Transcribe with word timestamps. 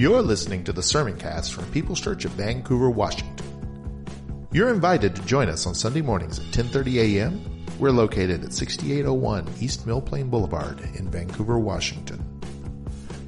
You're 0.00 0.22
listening 0.22 0.64
to 0.64 0.72
the 0.72 0.82
sermon 0.82 1.18
cast 1.18 1.52
from 1.52 1.70
People's 1.72 2.00
Church 2.00 2.24
of 2.24 2.30
Vancouver, 2.30 2.88
Washington. 2.88 4.46
You're 4.50 4.70
invited 4.70 5.14
to 5.14 5.20
join 5.26 5.50
us 5.50 5.66
on 5.66 5.74
Sunday 5.74 6.00
mornings 6.00 6.38
at 6.38 6.46
10:30 6.46 7.18
a.m. 7.18 7.66
We're 7.78 7.90
located 7.90 8.42
at 8.42 8.54
6801 8.54 9.46
East 9.60 9.86
Mill 9.86 10.00
Plain 10.00 10.30
Boulevard 10.30 10.80
in 10.94 11.10
Vancouver, 11.10 11.58
Washington. 11.58 12.24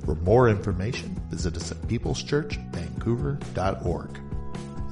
For 0.07 0.15
more 0.15 0.49
information, 0.49 1.21
visit 1.29 1.59
us 1.59 1.73
at 1.73 1.83
peopleschurchvancouver.org. 1.83 4.19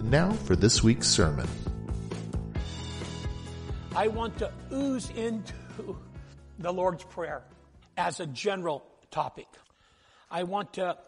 And 0.00 0.10
now 0.10 0.32
for 0.32 0.56
this 0.56 0.82
week's 0.82 1.08
sermon. 1.08 1.48
I 3.96 4.08
want 4.08 4.36
to 4.36 4.52
ooze 4.70 5.08
into 5.16 5.96
the 6.58 6.74
Lord's 6.74 7.04
Prayer 7.04 7.42
as 7.96 8.20
a 8.20 8.26
general 8.26 8.84
topic. 9.10 9.48
I 10.30 10.42
want 10.42 10.74
to 10.74 10.98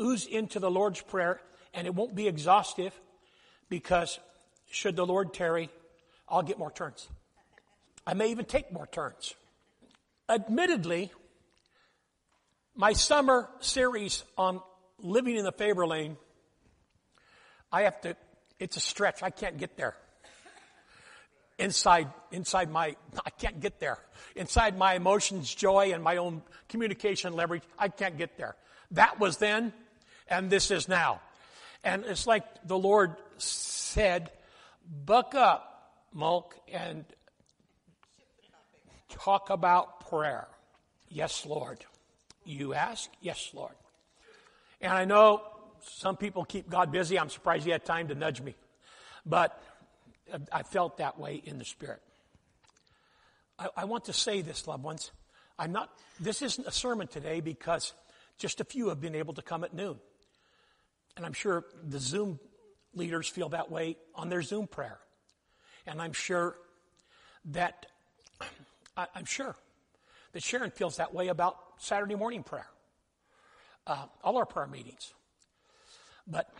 ooze 0.00 0.26
into 0.26 0.58
the 0.58 0.70
Lord's 0.70 1.00
Prayer, 1.00 1.40
and 1.74 1.86
it 1.86 1.94
won't 1.94 2.14
be 2.14 2.28
exhaustive 2.28 2.98
because 3.68 4.18
should 4.70 4.96
the 4.96 5.06
Lord 5.06 5.34
tarry, 5.34 5.70
I'll 6.28 6.42
get 6.42 6.58
more 6.58 6.70
turns. 6.70 7.08
I 8.06 8.14
may 8.14 8.30
even 8.30 8.44
take 8.44 8.72
more 8.72 8.86
turns. 8.86 9.34
Admittedly, 10.28 11.12
my 12.74 12.92
summer 12.94 13.48
series 13.60 14.24
on 14.36 14.60
living 14.98 15.36
in 15.36 15.44
the 15.44 15.52
favor 15.52 15.86
lane, 15.86 16.16
I 17.70 17.82
have 17.82 18.00
to, 18.02 18.16
it's 18.58 18.76
a 18.76 18.80
stretch. 18.80 19.22
I 19.22 19.30
can't 19.30 19.58
get 19.58 19.76
there. 19.76 19.96
Inside, 21.58 22.08
inside 22.30 22.70
my, 22.70 22.96
I 23.26 23.30
can't 23.30 23.60
get 23.60 23.78
there. 23.78 23.98
Inside 24.34 24.76
my 24.76 24.94
emotions, 24.94 25.54
joy, 25.54 25.92
and 25.92 26.02
my 26.02 26.16
own 26.16 26.42
communication 26.68 27.34
leverage, 27.34 27.62
I 27.78 27.88
can't 27.88 28.16
get 28.16 28.36
there. 28.36 28.56
That 28.92 29.18
was 29.18 29.38
then, 29.38 29.72
and 30.28 30.50
this 30.50 30.70
is 30.70 30.88
now. 30.88 31.20
And 31.84 32.04
it's 32.04 32.26
like 32.26 32.44
the 32.66 32.78
Lord 32.78 33.16
said, 33.38 34.30
buck 35.04 35.34
up, 35.34 35.68
Mulk, 36.12 36.54
and 36.72 37.04
talk 39.08 39.50
about 39.50 40.08
prayer. 40.08 40.46
Yes, 41.08 41.44
Lord. 41.46 41.84
You 42.44 42.74
ask? 42.74 43.10
Yes, 43.20 43.50
Lord. 43.54 43.74
And 44.80 44.92
I 44.92 45.04
know 45.04 45.42
some 45.82 46.16
people 46.16 46.44
keep 46.44 46.68
God 46.68 46.92
busy. 46.92 47.18
I'm 47.18 47.30
surprised 47.30 47.64
he 47.64 47.70
had 47.70 47.84
time 47.84 48.08
to 48.08 48.14
nudge 48.14 48.40
me. 48.40 48.54
But 49.24 49.60
I 50.52 50.62
felt 50.62 50.98
that 50.98 51.18
way 51.18 51.40
in 51.44 51.58
the 51.58 51.64
Spirit. 51.64 52.00
I, 53.58 53.68
I 53.76 53.84
want 53.84 54.06
to 54.06 54.12
say 54.12 54.42
this, 54.42 54.66
loved 54.66 54.82
ones. 54.82 55.12
I'm 55.58 55.72
not, 55.72 55.90
this 56.20 56.42
isn't 56.42 56.66
a 56.66 56.72
sermon 56.72 57.06
today 57.06 57.40
because 57.40 57.92
just 58.38 58.60
a 58.60 58.64
few 58.64 58.88
have 58.88 59.00
been 59.00 59.14
able 59.14 59.34
to 59.34 59.42
come 59.42 59.64
at 59.64 59.74
noon. 59.74 59.98
And 61.16 61.26
I'm 61.26 61.32
sure 61.32 61.64
the 61.86 61.98
Zoom 61.98 62.38
leaders 62.94 63.28
feel 63.28 63.50
that 63.50 63.70
way 63.70 63.96
on 64.14 64.28
their 64.28 64.42
Zoom 64.42 64.66
prayer. 64.66 64.98
And 65.86 66.00
I'm 66.00 66.12
sure 66.12 66.56
that, 67.46 67.86
I'm 68.96 69.24
sure 69.24 69.56
that 70.32 70.42
Sharon 70.42 70.70
feels 70.70 70.96
that 70.96 71.12
way 71.12 71.28
about 71.28 71.56
Saturday 71.78 72.14
morning 72.14 72.42
prayer. 72.42 72.68
Uh, 73.86 74.06
all 74.22 74.36
our 74.36 74.46
prayer 74.46 74.68
meetings. 74.68 75.12
But 76.26 76.52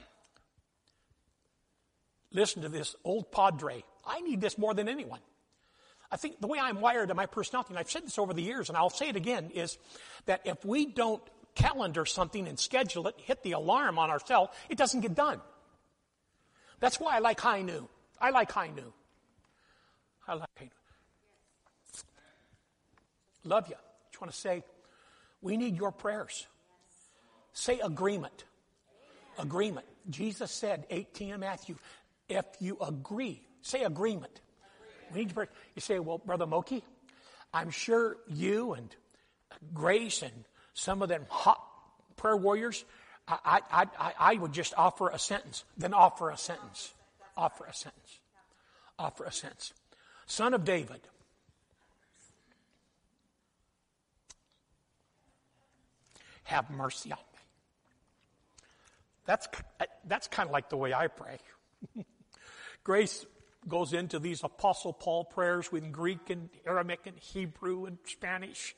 listen 2.33 2.63
to 2.63 2.69
this 2.69 2.97
old 3.05 3.31
padre. 3.31 3.85
I 4.05 4.21
need 4.21 4.41
this 4.41 4.59
more 4.59 4.75
than 4.75 4.89
anyone. 4.89 5.21
I 6.11 6.17
think 6.17 6.41
the 6.41 6.47
way 6.47 6.59
I'm 6.59 6.81
wired 6.81 7.11
in 7.11 7.17
my 7.17 7.27
personality, 7.27 7.71
and 7.71 7.79
I've 7.79 7.91
said 7.91 8.05
this 8.05 8.19
over 8.19 8.35
the 8.35 8.43
years, 8.43 8.69
and 8.69 8.77
I'll 8.77 8.91
say 8.91 9.09
it 9.09 9.17
again, 9.17 9.51
is 9.55 9.79
that 10.27 10.43
if 10.45 10.65
we 10.65 10.85
don't 10.85 11.23
calendar 11.55 12.05
something 12.05 12.49
and 12.49 12.59
schedule 12.59 13.07
it, 13.09 13.15
hit 13.19 13.43
the 13.43 13.53
alarm 13.53 13.99
on 13.99 14.11
ourselves, 14.11 14.53
it 14.69 14.79
doesn't 14.79 15.01
get 15.01 15.15
done. 15.15 15.41
That's 16.81 16.99
why 16.99 17.17
I 17.17 17.19
like 17.21 17.41
high 17.41 17.63
noon. 17.63 17.89
I 18.21 18.31
like 18.31 18.51
high 18.51 18.69
noon. 18.69 18.93
I 20.27 20.35
like 20.35 20.49
high 20.59 20.65
noon. 20.65 20.71
Love 23.45 23.69
you. 23.69 23.77
Just 24.11 24.21
want 24.21 24.33
to 24.33 24.39
say, 24.39 24.63
we 25.41 25.57
need 25.57 25.77
your 25.77 25.93
prayers. 25.93 26.47
Say 27.53 27.81
agreement. 27.81 28.45
Agreement. 29.39 29.87
Jesus 30.09 30.51
said, 30.51 30.87
18 30.91 31.35
in 31.35 31.41
Matthew, 31.41 31.77
if 32.29 32.45
you 32.61 32.79
agree, 32.81 33.43
say 33.61 33.85
agreement. 33.85 34.41
We 35.13 35.25
need 35.25 35.35
You 35.37 35.81
say, 35.81 35.99
well, 35.99 36.19
Brother 36.19 36.47
Moki, 36.47 36.83
I'm 37.53 37.71
sure 37.71 38.17
you 38.29 38.73
and 38.73 38.95
Grace 39.75 40.23
and 40.23 40.33
some 40.75 41.03
of 41.03 41.09
them 41.09 41.27
hot 41.29 41.61
prayer 42.17 42.37
warriors, 42.37 42.85
I, 43.29 43.61
I, 43.71 43.87
I, 43.99 44.13
I 44.19 44.35
would 44.35 44.53
just 44.53 44.75
offer 44.77 45.09
a 45.09 45.19
sentence, 45.19 45.65
then 45.77 45.95
offer 45.95 46.31
a 46.31 46.37
sentence. 46.37 46.93
Offer 47.37 47.65
a 47.65 47.75
sentence. 47.75 48.19
Offer 48.99 49.25
a 49.25 49.33
sentence. 49.33 49.73
Son 50.27 50.55
of 50.55 50.65
David, 50.65 51.01
have 56.45 56.71
mercy 56.71 57.13
on 57.13 57.19
me. 57.19 57.39
That's, 59.25 59.49
uh, 59.81 59.85
that's 60.07 60.29
kind 60.29 60.49
of 60.49 60.53
like 60.53 60.69
the 60.69 60.77
way 60.77 60.93
I 60.93 61.07
pray. 61.07 61.39
Grace 62.85 63.25
goes 63.69 63.93
into 63.93 64.19
these 64.19 64.43
Apostle 64.43 64.93
Paul 64.93 65.25
prayers 65.25 65.71
with 65.71 65.91
Greek 65.93 66.31
and 66.31 66.49
Aramaic 66.67 67.07
and 67.07 67.19
Hebrew 67.19 67.87
and 67.87 67.99
Spanish. 68.05 68.75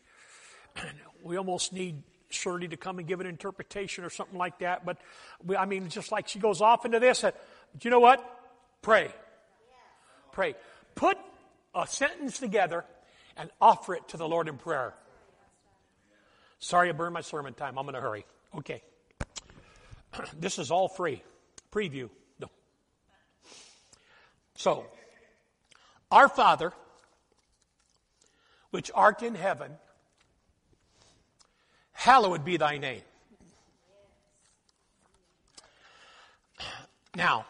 We 1.23 1.39
almost 1.39 1.73
need 1.73 2.03
Shirley 2.29 2.69
to 2.69 2.77
come 2.77 2.99
and 2.99 3.09
give 3.09 3.21
an 3.21 3.27
interpretation 3.27 4.05
or 4.05 4.11
something 4.11 4.37
like 4.37 4.59
that. 4.59 4.85
But 4.85 4.99
we, 5.43 5.57
I 5.57 5.65
mean, 5.65 5.89
just 5.89 6.13
like 6.13 6.29
she 6.29 6.39
goes 6.39 6.61
off 6.61 6.85
into 6.85 7.01
this, 7.01 7.25
uh, 7.25 7.31
but 7.73 7.85
you 7.85 7.91
know 7.91 8.01
what? 8.01 8.23
Pray. 8.83 9.11
Pray. 10.33 10.55
Put 10.95 11.17
a 11.75 11.87
sentence 11.87 12.39
together 12.39 12.85
and 13.37 13.51
offer 13.61 13.95
it 13.95 14.07
to 14.09 14.17
the 14.17 14.29
Lord 14.29 14.49
in 14.49 14.59
prayer. 14.59 14.95
Sorry 16.59 16.89
I 16.89 16.93
burned 16.93 17.15
my 17.15 17.21
sermon 17.21 17.55
time. 17.55 17.79
I'm 17.79 17.89
in 17.89 17.95
a 17.95 18.01
hurry. 18.01 18.27
Okay. 18.59 18.83
this 20.39 20.59
is 20.59 20.71
all 20.71 20.89
free. 20.89 21.23
Preview. 21.73 22.09
No. 22.41 22.51
So, 24.57 24.87
our 26.11 26.29
Father, 26.29 26.73
which 28.71 28.91
art 28.95 29.23
in 29.23 29.35
heaven, 29.35 29.73
hallowed 32.05 32.45
be 32.45 32.59
thy 32.59 32.77
name. 32.77 33.01
Now, 37.17 37.47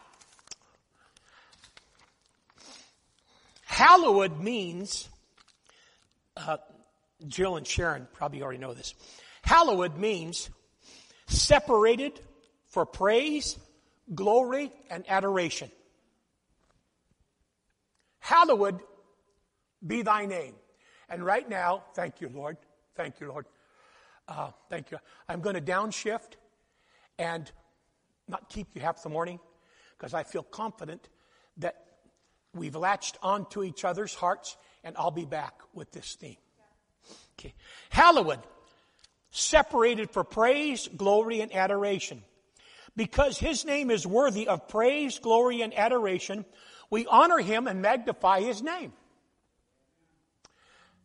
hallowed 3.64 4.40
means 4.40 5.08
uh, 6.36 6.58
Jill 7.26 7.56
and 7.56 7.66
Sharon 7.66 8.06
probably 8.12 8.42
already 8.42 8.60
know 8.60 8.74
this. 8.74 8.94
Hallowed 9.42 9.96
means 9.96 10.48
separated 11.26 12.20
for 12.68 12.86
praise, 12.86 13.58
glory, 14.14 14.70
and 14.88 15.04
adoration. 15.08 15.68
Hallowed 18.20 18.78
be 19.84 20.02
thy 20.02 20.26
name. 20.26 20.54
And 21.08 21.24
right 21.24 21.48
now, 21.48 21.82
thank 21.94 22.20
you, 22.20 22.30
Lord. 22.32 22.56
Thank 22.94 23.18
you, 23.18 23.26
Lord. 23.28 23.46
Uh, 24.26 24.50
thank 24.70 24.90
you. 24.90 24.98
I'm 25.28 25.40
going 25.40 25.54
to 25.54 25.60
downshift 25.60 26.34
and 27.18 27.50
not 28.26 28.48
keep 28.48 28.68
you 28.74 28.80
half 28.80 29.02
the 29.02 29.10
morning 29.10 29.38
because 29.96 30.14
I 30.14 30.22
feel 30.22 30.42
confident 30.42 31.08
that 31.58 31.84
we've 32.54 32.74
latched 32.74 33.18
onto 33.22 33.62
each 33.62 33.84
other's 33.84 34.14
hearts 34.14 34.56
and 34.82 34.96
I'll 34.98 35.10
be 35.10 35.24
back 35.24 35.54
with 35.74 35.90
this 35.92 36.14
theme. 36.14 36.36
Okay. 37.38 37.54
Hallowed, 37.90 38.40
separated 39.30 40.10
for 40.10 40.24
praise, 40.24 40.88
glory, 40.88 41.40
and 41.40 41.54
adoration. 41.54 42.22
Because 42.96 43.38
his 43.38 43.64
name 43.64 43.90
is 43.90 44.06
worthy 44.06 44.46
of 44.46 44.68
praise, 44.68 45.18
glory, 45.18 45.62
and 45.62 45.76
adoration, 45.76 46.44
we 46.90 47.06
honor 47.06 47.38
him 47.38 47.66
and 47.66 47.82
magnify 47.82 48.40
his 48.40 48.62
name. 48.62 48.92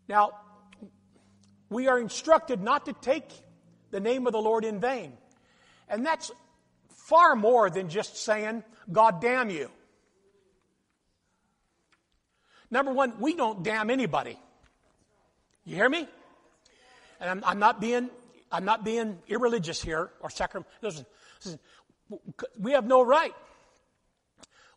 Now, 0.08 0.32
we 1.70 1.88
are 1.88 2.00
instructed 2.00 2.62
not 2.62 2.86
to 2.86 2.94
take 2.94 3.30
the 3.92 4.00
name 4.00 4.28
of 4.28 4.34
the 4.34 4.42
Lord 4.42 4.66
in 4.66 4.80
vain. 4.80 5.14
And 5.88 6.06
that's 6.06 6.32
far 6.90 7.36
more 7.36 7.70
than 7.70 7.90
just 7.90 8.18
saying, 8.18 8.64
God 8.92 9.22
damn 9.22 9.50
you. 9.50 9.70
Number 12.72 12.94
one, 12.94 13.20
we 13.20 13.36
don't 13.36 13.64
damn 13.64 13.90
anybody. 13.90 14.38
You 15.66 15.76
hear 15.76 15.90
me? 15.90 16.08
And 17.20 17.30
I'm, 17.30 17.44
I'm 17.44 17.60
not 17.60 17.82
being, 17.82 18.10
I'm 18.52 18.66
not 18.66 18.84
being 18.84 19.18
irreligious 19.28 19.82
here 19.82 20.12
or 20.22 20.30
sacramental. 20.30 20.72
Listen, 20.82 21.06
listen, 21.44 21.60
we 22.60 22.72
have 22.72 22.86
no 22.86 23.02
right. 23.02 23.34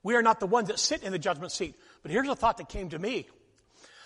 We 0.02 0.16
are 0.16 0.22
not 0.22 0.40
the 0.40 0.46
ones 0.46 0.68
that 0.68 0.78
sit 0.78 1.02
in 1.02 1.12
the 1.12 1.18
judgment 1.18 1.52
seat. 1.52 1.74
But 2.02 2.10
here's 2.10 2.28
a 2.28 2.34
thought 2.34 2.56
that 2.58 2.68
came 2.68 2.88
to 2.90 2.98
me. 2.98 3.28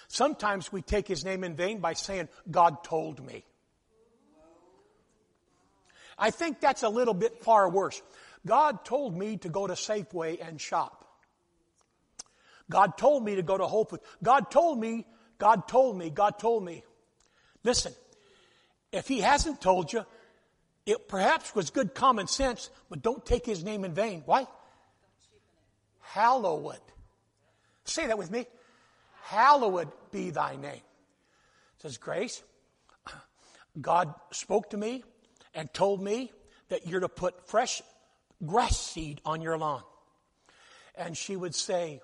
Sometimes 0.09 0.73
we 0.73 0.83
take 0.83 1.09
his 1.09 1.25
name 1.25 1.45
in 1.45 1.57
vain 1.57 1.81
by 1.81 1.95
saying, 1.95 2.29
God 2.51 2.85
told 2.85 3.25
me. 3.25 3.45
I 6.19 6.31
think 6.31 6.61
that's 6.61 6.83
a 6.83 6.89
little 6.89 7.15
bit 7.15 7.43
far 7.43 7.69
worse. 7.69 8.01
God 8.47 8.85
told 8.85 9.17
me 9.17 9.37
to 9.39 9.49
go 9.49 9.67
to 9.67 9.75
Safeway 9.75 10.47
and 10.47 10.61
shop. 10.61 11.05
God 12.71 12.97
told 12.97 13.25
me 13.25 13.37
to 13.37 13.43
go 13.43 13.59
to 13.59 13.67
Whole 13.67 13.85
Foods. 13.85 14.03
God 14.23 14.51
told 14.51 14.79
me, 14.79 15.05
God 15.39 15.69
told 15.69 15.99
me, 15.99 16.11
God 16.11 16.39
told 16.39 16.65
me. 16.65 16.85
Listen, 17.65 17.93
if 18.93 19.09
He 19.09 19.21
hasn't 19.21 19.61
told 19.61 19.93
you, 19.93 20.05
it 20.87 21.09
perhaps 21.09 21.55
was 21.55 21.71
good 21.71 21.95
common 21.95 22.29
sense, 22.29 22.71
but 22.89 23.03
don't 23.03 23.25
take 23.27 23.45
His 23.45 23.65
name 23.65 23.85
in 23.85 23.93
vain. 23.93 24.23
Why? 24.25 24.47
Hallow 26.01 26.57
Hallowed. 26.57 26.81
Say 27.85 28.07
that 28.07 28.19
with 28.19 28.31
me. 28.31 28.47
Hallowed 29.27 29.91
be 30.13 30.31
thy 30.31 30.55
name. 30.55 30.83
says 31.79 31.99
Grace, 31.99 32.45
God 33.81 34.15
spoke 34.31 34.71
to 34.71 34.77
me 34.77 35.03
and 35.53 35.73
told 35.75 36.01
me 36.01 36.31
that 36.69 36.87
you're 36.87 37.01
to 37.01 37.09
put 37.09 37.49
fresh 37.49 37.83
grass 38.45 38.79
seed 38.79 39.21
on 39.25 39.41
your 39.41 39.59
lawn. 39.59 39.83
And 40.95 41.17
she 41.17 41.35
would 41.35 41.57
say, 41.57 42.01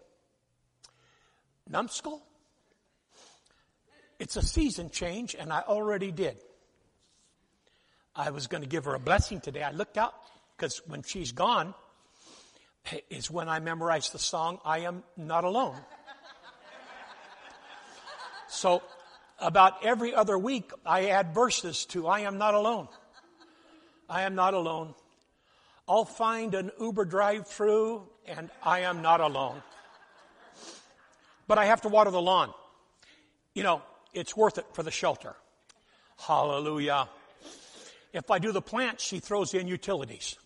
Numbskull, 1.69 2.20
it's 4.19 4.36
a 4.36 4.42
season 4.42 4.90
change, 4.90 5.36
and 5.38 5.52
I 5.52 5.60
already 5.60 6.10
did. 6.10 6.38
I 8.16 8.30
was 8.30 8.48
going 8.48 8.64
to 8.64 8.69
give 8.69 8.86
her 8.86 8.94
a 8.94 9.00
blessing 9.00 9.40
today. 9.40 9.62
I 9.62 9.70
looked 9.70 9.96
out 9.96 10.14
because 10.56 10.82
when 10.88 11.04
she's 11.04 11.30
gone 11.30 11.72
is 13.10 13.30
when 13.30 13.48
I 13.48 13.60
memorized 13.60 14.12
the 14.12 14.19
song, 14.19 14.58
I 14.64 14.80
Am 14.80 15.04
Not 15.16 15.44
Alone. 15.44 15.76
So 18.62 18.82
about 19.38 19.85
every 19.85 20.14
other 20.14 20.38
week, 20.38 20.70
I 20.87 21.09
add 21.09 21.35
verses 21.35 21.85
to 21.87 22.06
I 22.06 22.20
Am 22.20 22.38
Not 22.38 22.55
Alone. 22.55 22.88
I 24.09 24.23
am 24.23 24.35
not 24.35 24.55
alone. 24.55 24.94
I'll 25.88 26.05
find 26.05 26.55
an 26.55 26.70
Uber 26.79 27.06
drive 27.06 27.47
through 27.47 28.09
and 28.26 28.50
I 28.62 28.81
am 28.81 29.03
not 29.03 29.20
alone 29.20 29.62
but 31.53 31.59
I 31.59 31.67
have 31.67 31.82
to 31.82 31.88
water 31.88 32.11
the 32.11 32.20
lawn. 32.20 32.50
You 33.55 33.62
know, 33.62 33.82
it's 34.14 34.35
worth 34.35 34.56
it 34.56 34.65
for 34.73 34.82
the 34.82 34.91
shelter. 34.91 35.35
Hallelujah. 36.19 37.08
If 38.15 38.31
I 38.31 38.38
do 38.38 38.53
the 38.53 38.62
plants, 38.62 39.05
she 39.05 39.19
throws 39.19 39.53
in 39.53 39.69
utilities. 39.69 40.37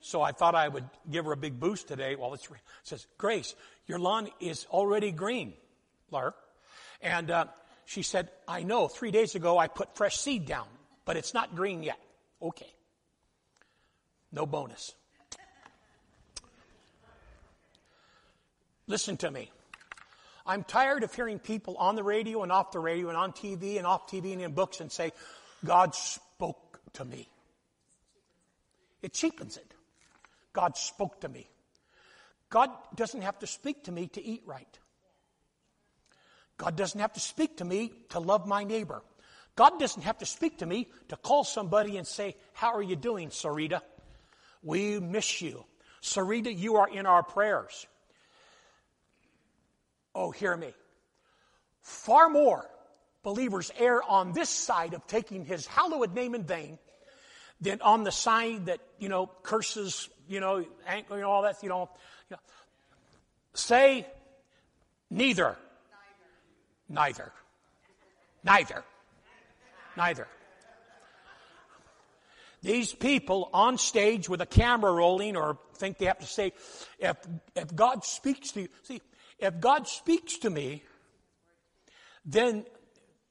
So 0.00 0.22
I 0.22 0.32
thought 0.32 0.54
I 0.54 0.68
would 0.68 0.88
give 1.10 1.26
her 1.26 1.32
a 1.32 1.36
big 1.36 1.60
boost 1.60 1.88
today. 1.88 2.16
Well, 2.16 2.32
it 2.32 2.48
says, 2.82 3.06
Grace, 3.18 3.54
your 3.86 3.98
lawn 3.98 4.28
is 4.40 4.66
already 4.70 5.12
green, 5.12 5.52
Lar. 6.10 6.34
And 7.00 7.30
uh, 7.30 7.44
she 7.86 8.02
said, 8.02 8.30
I 8.46 8.62
know. 8.62 8.88
Three 8.88 9.10
days 9.10 9.34
ago, 9.34 9.58
I 9.58 9.68
put 9.68 9.96
fresh 9.96 10.18
seed 10.18 10.46
down, 10.46 10.66
but 11.04 11.16
it's 11.16 11.34
not 11.34 11.54
green 11.54 11.82
yet. 11.82 11.98
Okay. 12.42 12.72
No 14.32 14.46
bonus. 14.46 14.94
Listen 18.86 19.16
to 19.18 19.30
me. 19.30 19.50
I'm 20.46 20.64
tired 20.64 21.02
of 21.04 21.14
hearing 21.14 21.38
people 21.38 21.76
on 21.76 21.94
the 21.94 22.02
radio 22.02 22.42
and 22.42 22.50
off 22.50 22.72
the 22.72 22.78
radio 22.78 23.08
and 23.08 23.16
on 23.18 23.32
TV 23.32 23.76
and 23.76 23.86
off 23.86 24.10
TV 24.10 24.32
and 24.32 24.40
in 24.40 24.52
books 24.52 24.80
and 24.80 24.90
say, 24.90 25.12
God 25.64 25.94
spoke 25.94 26.80
to 26.94 27.04
me. 27.04 27.28
It 29.02 29.12
cheapens 29.12 29.58
it. 29.58 29.74
God 30.54 30.76
spoke 30.76 31.20
to 31.20 31.28
me. 31.28 31.48
God 32.48 32.70
doesn't 32.94 33.22
have 33.22 33.38
to 33.40 33.46
speak 33.46 33.84
to 33.84 33.92
me 33.92 34.08
to 34.08 34.24
eat 34.24 34.42
right. 34.46 34.78
God 36.58 36.76
doesn't 36.76 37.00
have 37.00 37.12
to 37.14 37.20
speak 37.20 37.56
to 37.58 37.64
me 37.64 37.92
to 38.10 38.18
love 38.18 38.46
my 38.46 38.64
neighbor. 38.64 39.02
God 39.56 39.78
doesn't 39.80 40.02
have 40.02 40.18
to 40.18 40.26
speak 40.26 40.58
to 40.58 40.66
me 40.66 40.88
to 41.08 41.16
call 41.16 41.44
somebody 41.44 41.96
and 41.96 42.06
say, 42.06 42.36
How 42.52 42.74
are 42.74 42.82
you 42.82 42.96
doing, 42.96 43.30
Sarita? 43.30 43.80
We 44.62 45.00
miss 45.00 45.40
you. 45.40 45.64
Sarita, 46.02 46.56
you 46.56 46.76
are 46.76 46.88
in 46.88 47.06
our 47.06 47.22
prayers. 47.22 47.86
Oh, 50.14 50.30
hear 50.30 50.56
me. 50.56 50.74
Far 51.80 52.28
more 52.28 52.68
believers 53.22 53.70
err 53.78 54.02
on 54.02 54.32
this 54.32 54.48
side 54.48 54.94
of 54.94 55.06
taking 55.06 55.44
his 55.44 55.66
hallowed 55.66 56.14
name 56.14 56.34
in 56.34 56.44
vain 56.44 56.78
than 57.60 57.80
on 57.82 58.04
the 58.04 58.12
side 58.12 58.66
that, 58.66 58.80
you 58.98 59.08
know, 59.08 59.30
curses, 59.42 60.08
you 60.28 60.40
know, 60.40 60.64
know 61.10 61.30
all 61.30 61.42
that. 61.42 61.62
You 61.62 61.68
know. 61.68 61.88
Say 63.54 64.06
neither. 65.10 65.56
Neither. 66.88 67.32
Neither. 68.44 68.84
Neither. 69.96 70.26
These 72.62 72.92
people 72.92 73.50
on 73.52 73.78
stage 73.78 74.28
with 74.28 74.40
a 74.40 74.46
camera 74.46 74.92
rolling 74.92 75.36
or 75.36 75.58
think 75.76 75.98
they 75.98 76.06
have 76.06 76.18
to 76.18 76.26
say, 76.26 76.52
if, 76.98 77.16
if 77.54 77.74
God 77.74 78.04
speaks 78.04 78.50
to 78.52 78.62
you, 78.62 78.68
see, 78.82 79.00
if 79.38 79.60
God 79.60 79.86
speaks 79.86 80.38
to 80.38 80.50
me, 80.50 80.82
then 82.24 82.64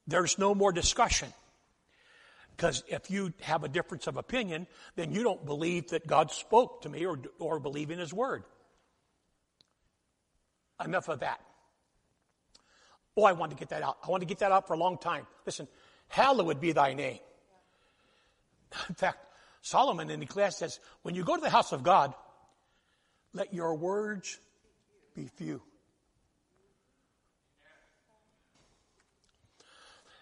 there's 0.07 0.39
no 0.39 0.55
more 0.55 0.71
discussion. 0.71 1.33
Because 2.55 2.83
if 2.87 3.11
you 3.11 3.33
have 3.41 3.63
a 3.63 3.67
difference 3.67 4.07
of 4.07 4.17
opinion, 4.17 4.65
then 4.95 5.11
you 5.11 5.23
don't 5.23 5.45
believe 5.45 5.89
that 5.89 6.07
God 6.07 6.31
spoke 6.31 6.81
to 6.83 6.89
me 6.89 7.05
or, 7.05 7.19
or 7.39 7.59
believe 7.59 7.91
in 7.91 7.99
His 7.99 8.13
Word. 8.13 8.43
Enough 10.83 11.09
of 11.09 11.19
that. 11.19 11.41
Oh, 13.17 13.23
I 13.23 13.31
want 13.31 13.51
to 13.51 13.57
get 13.57 13.69
that 13.69 13.81
out. 13.81 13.97
I 14.05 14.11
want 14.11 14.21
to 14.21 14.27
get 14.27 14.39
that 14.39 14.51
out 14.51 14.67
for 14.67 14.73
a 14.73 14.77
long 14.77 14.99
time. 14.99 15.25
Listen, 15.43 15.67
hallowed 16.07 16.61
be 16.61 16.71
thy 16.71 16.93
name. 16.93 17.19
In 18.89 18.95
fact, 18.95 19.17
Solomon 19.63 20.11
in 20.11 20.21
Ecclesiastes 20.21 20.59
says, 20.59 20.79
when 21.01 21.15
you 21.15 21.23
go 21.23 21.35
to 21.35 21.41
the 21.41 21.49
house 21.49 21.71
of 21.71 21.81
God, 21.81 22.13
let 23.33 23.53
your 23.53 23.73
words 23.75 24.39
be 25.15 25.25
few. 25.35 25.61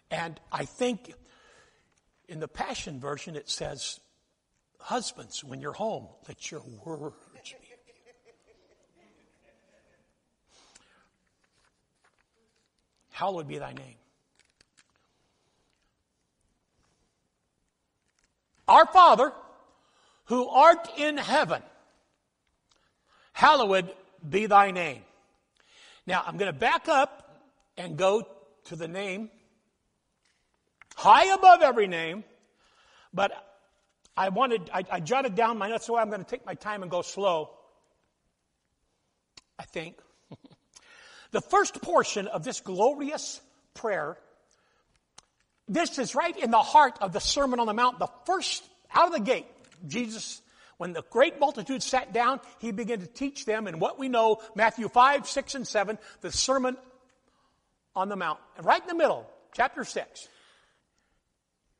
And 0.10 0.39
I 0.51 0.63
think 0.63 1.13
in 2.29 2.39
the 2.39 2.48
Passion 2.48 3.00
Version 3.00 3.36
it 3.36 3.50
says, 3.50 4.00
Husbands, 4.79 5.43
when 5.43 5.60
you're 5.60 5.74
home, 5.74 6.08
let 6.27 6.51
your 6.51 6.62
words 6.86 7.15
be. 7.34 7.39
Hallowed 13.15 13.48
be 13.48 13.60
thy 13.60 13.72
name. 13.72 13.95
Our 18.67 18.86
Father, 18.86 19.31
who 20.25 20.50
art 20.50 20.89
in 20.98 21.15
heaven, 21.15 21.62
hallowed 23.31 23.89
be 24.27 24.48
thy 24.48 24.72
name. 24.72 25.01
Now, 26.05 26.25
I'm 26.27 26.36
going 26.36 26.51
to 26.51 26.60
back 26.60 26.89
up 26.89 27.39
and 27.77 27.95
go 27.95 28.27
to 28.65 28.75
the 28.75 28.89
name 28.89 29.29
high 30.93 31.34
above 31.34 31.62
every 31.62 31.88
name. 31.88 32.25
But 33.13 33.31
I 34.17 34.27
wanted, 34.27 34.69
I, 34.74 34.84
I 34.91 35.00
jotted 35.00 35.36
down 35.36 35.57
my 35.57 35.69
notes, 35.69 35.86
so 35.86 35.95
I'm 35.95 36.10
going 36.10 36.24
to 36.24 36.29
take 36.29 36.45
my 36.45 36.55
time 36.55 36.81
and 36.81 36.91
go 36.91 37.01
slow. 37.01 37.51
I 39.57 39.63
think. 39.63 39.95
The 41.32 41.41
first 41.41 41.82
portion 41.82 42.27
of 42.27 42.44
this 42.44 42.62
glorious 42.62 43.41
prayer, 43.74 44.17
this 45.67 45.98
is 45.98 46.15
right 46.15 46.38
in 46.38 46.51
the 46.51 46.62
heart 46.62 46.98
of 47.01 47.13
the 47.13 47.20
Sermon 47.20 47.60
on 47.60 47.67
the 47.67 47.74
Mount. 47.74 48.00
The 48.00 48.10
first, 48.25 48.63
out 48.94 49.08
of 49.08 49.13
the 49.13 49.20
gate, 49.20 49.48
Jesus 49.88 50.41
when 50.77 50.94
the 50.94 51.03
great 51.10 51.39
multitude 51.39 51.82
sat 51.82 52.13
down, 52.13 52.39
he 52.60 52.72
began 52.72 53.00
to 53.00 53.08
teach 53.08 53.46
them 53.46 53.67
in 53.67 53.79
what 53.79 53.98
we 53.98 54.10
know, 54.10 54.41
Matthew 54.55 54.89
5, 54.89 55.27
6, 55.27 55.55
and 55.55 55.67
7, 55.67 55.98
the 56.22 56.32
Sermon 56.32 56.75
on 57.96 58.10
the 58.10 58.15
Mount. 58.15 58.39
And 58.58 58.65
right 58.65 58.82
in 58.82 58.88
the 58.88 58.96
middle, 58.96 59.29
chapter 59.53 59.86
6, 59.86 60.27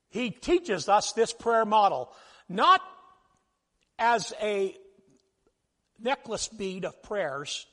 he 0.10 0.30
teaches 0.30 0.88
us 0.88 1.12
this 1.12 1.34
prayer 1.34 1.66
model, 1.66 2.10
not 2.48 2.82
as 4.00 4.34
a 4.42 4.75
necklace 6.00 6.48
bead 6.48 6.86
of 6.86 7.04
prayers 7.04 7.66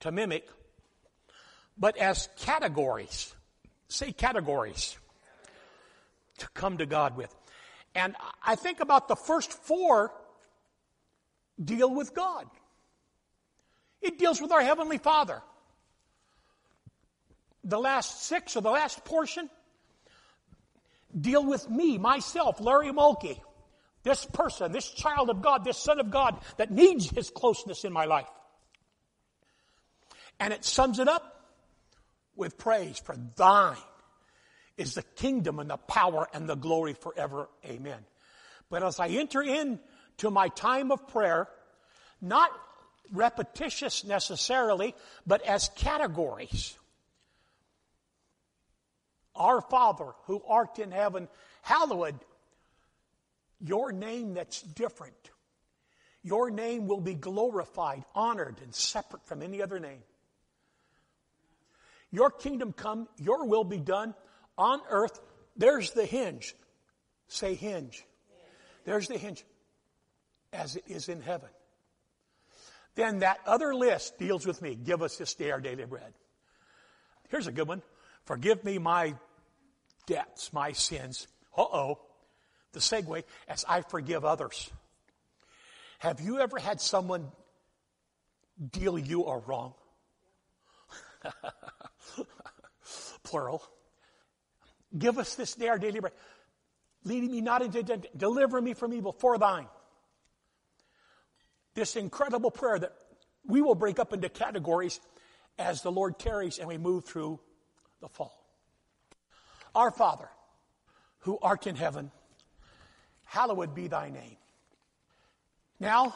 to 0.00 0.12
mimic, 0.12 0.46
but 1.78 1.96
as 1.96 2.28
categories. 2.38 3.34
Say 3.88 4.12
categories 4.12 4.96
to 6.38 6.48
come 6.54 6.78
to 6.78 6.86
God 6.86 7.16
with. 7.16 7.34
And 7.94 8.14
I 8.44 8.54
think 8.54 8.80
about 8.80 9.08
the 9.08 9.16
first 9.16 9.52
four 9.52 10.12
deal 11.62 11.92
with 11.92 12.14
God. 12.14 12.46
It 14.00 14.18
deals 14.18 14.40
with 14.40 14.52
our 14.52 14.60
Heavenly 14.60 14.98
Father. 14.98 15.42
The 17.64 17.78
last 17.78 18.24
six 18.24 18.56
or 18.56 18.60
the 18.60 18.70
last 18.70 19.04
portion 19.04 19.50
deal 21.18 21.44
with 21.44 21.68
me, 21.68 21.98
myself, 21.98 22.60
Larry 22.60 22.92
Mulkey, 22.92 23.40
this 24.04 24.24
person, 24.26 24.70
this 24.70 24.88
child 24.88 25.30
of 25.30 25.42
God, 25.42 25.64
this 25.64 25.78
son 25.78 25.98
of 25.98 26.10
God 26.10 26.38
that 26.56 26.70
needs 26.70 27.10
His 27.10 27.30
closeness 27.30 27.84
in 27.84 27.92
my 27.92 28.04
life. 28.04 28.28
And 30.38 30.52
it 30.52 30.64
sums 30.64 30.98
it 30.98 31.08
up 31.08 31.37
with 32.38 32.56
praise 32.56 32.98
for 32.98 33.16
thine 33.36 33.76
is 34.76 34.94
the 34.94 35.02
kingdom 35.02 35.58
and 35.58 35.68
the 35.68 35.76
power 35.76 36.28
and 36.32 36.48
the 36.48 36.54
glory 36.54 36.94
forever. 36.94 37.48
Amen. 37.66 37.98
But 38.70 38.82
as 38.82 39.00
I 39.00 39.08
enter 39.08 39.42
into 39.42 40.30
my 40.30 40.48
time 40.48 40.92
of 40.92 41.08
prayer, 41.08 41.48
not 42.20 42.50
repetitious 43.12 44.04
necessarily, 44.04 44.94
but 45.26 45.44
as 45.46 45.70
categories. 45.76 46.76
Our 49.34 49.60
Father 49.60 50.12
who 50.24 50.42
art 50.46 50.78
in 50.78 50.90
heaven, 50.90 51.28
hallowed 51.62 52.16
your 53.60 53.92
name 53.92 54.34
that's 54.34 54.62
different. 54.62 55.30
Your 56.22 56.50
name 56.50 56.86
will 56.86 57.00
be 57.00 57.14
glorified, 57.14 58.04
honored, 58.14 58.56
and 58.62 58.74
separate 58.74 59.24
from 59.26 59.42
any 59.42 59.62
other 59.62 59.78
name. 59.78 60.02
Your 62.10 62.30
kingdom 62.30 62.72
come, 62.72 63.08
your 63.18 63.46
will 63.46 63.64
be 63.64 63.78
done 63.78 64.14
on 64.56 64.80
earth. 64.88 65.20
There's 65.56 65.92
the 65.92 66.06
hinge. 66.06 66.54
Say 67.28 67.54
hinge. 67.54 68.04
There's 68.84 69.08
the 69.08 69.18
hinge. 69.18 69.44
As 70.52 70.76
it 70.76 70.84
is 70.86 71.08
in 71.08 71.20
heaven. 71.20 71.50
Then 72.94 73.20
that 73.20 73.38
other 73.46 73.74
list 73.74 74.18
deals 74.18 74.46
with 74.46 74.62
me. 74.62 74.74
Give 74.74 75.02
us 75.02 75.16
this 75.16 75.34
day 75.34 75.50
our 75.50 75.60
daily 75.60 75.84
bread. 75.84 76.12
Here's 77.28 77.46
a 77.46 77.52
good 77.52 77.68
one. 77.68 77.82
Forgive 78.24 78.64
me 78.64 78.78
my 78.78 79.14
debts, 80.06 80.52
my 80.52 80.72
sins. 80.72 81.28
Uh 81.56 81.62
oh. 81.62 82.00
The 82.72 82.80
segue, 82.80 83.24
as 83.46 83.64
I 83.68 83.82
forgive 83.82 84.24
others. 84.24 84.70
Have 85.98 86.20
you 86.20 86.38
ever 86.38 86.58
had 86.58 86.80
someone 86.80 87.28
deal 88.70 88.98
you 88.98 89.24
a 89.24 89.38
wrong? 89.38 89.74
Plural. 93.22 93.62
Give 94.96 95.18
us 95.18 95.34
this 95.34 95.54
day 95.54 95.68
our 95.68 95.78
daily 95.78 96.00
bread. 96.00 96.14
Leading 97.04 97.30
me 97.30 97.40
not 97.40 97.62
into 97.62 97.82
death, 97.82 98.06
deliver 98.16 98.60
me 98.60 98.74
from 98.74 98.92
evil, 98.92 99.12
for 99.12 99.38
thine. 99.38 99.66
This 101.74 101.96
incredible 101.96 102.50
prayer 102.50 102.78
that 102.78 102.92
we 103.46 103.62
will 103.62 103.74
break 103.74 103.98
up 103.98 104.12
into 104.12 104.28
categories 104.28 105.00
as 105.58 105.82
the 105.82 105.92
Lord 105.92 106.18
tarries 106.18 106.58
and 106.58 106.68
we 106.68 106.78
move 106.78 107.04
through 107.04 107.40
the 108.00 108.08
fall. 108.08 108.44
Our 109.74 109.90
Father, 109.90 110.28
who 111.20 111.38
art 111.40 111.66
in 111.66 111.76
heaven, 111.76 112.10
hallowed 113.24 113.74
be 113.74 113.88
thy 113.88 114.10
name. 114.10 114.36
Now, 115.78 116.14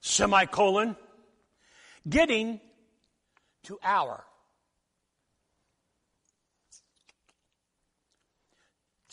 semicolon, 0.00 0.96
getting 2.08 2.60
to 3.64 3.78
our. 3.82 4.24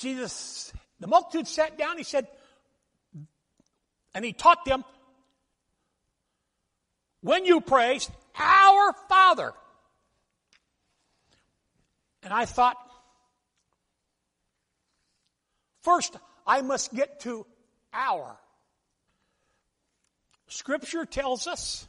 Jesus, 0.05 0.71
the 0.99 1.07
multitude 1.07 1.47
sat 1.47 1.79
down, 1.79 1.97
he 1.97 2.03
said, 2.03 2.27
and 4.13 4.23
he 4.23 4.33
taught 4.33 4.63
them, 4.63 4.85
when 7.21 7.43
you 7.43 7.59
pray, 7.59 7.99
our 8.37 8.93
Father. 9.09 9.51
And 12.21 12.31
I 12.31 12.45
thought, 12.45 12.77
first, 15.81 16.15
I 16.45 16.61
must 16.61 16.93
get 16.93 17.21
to 17.21 17.47
our. 17.91 18.37
Scripture 20.49 21.05
tells 21.05 21.47
us 21.47 21.87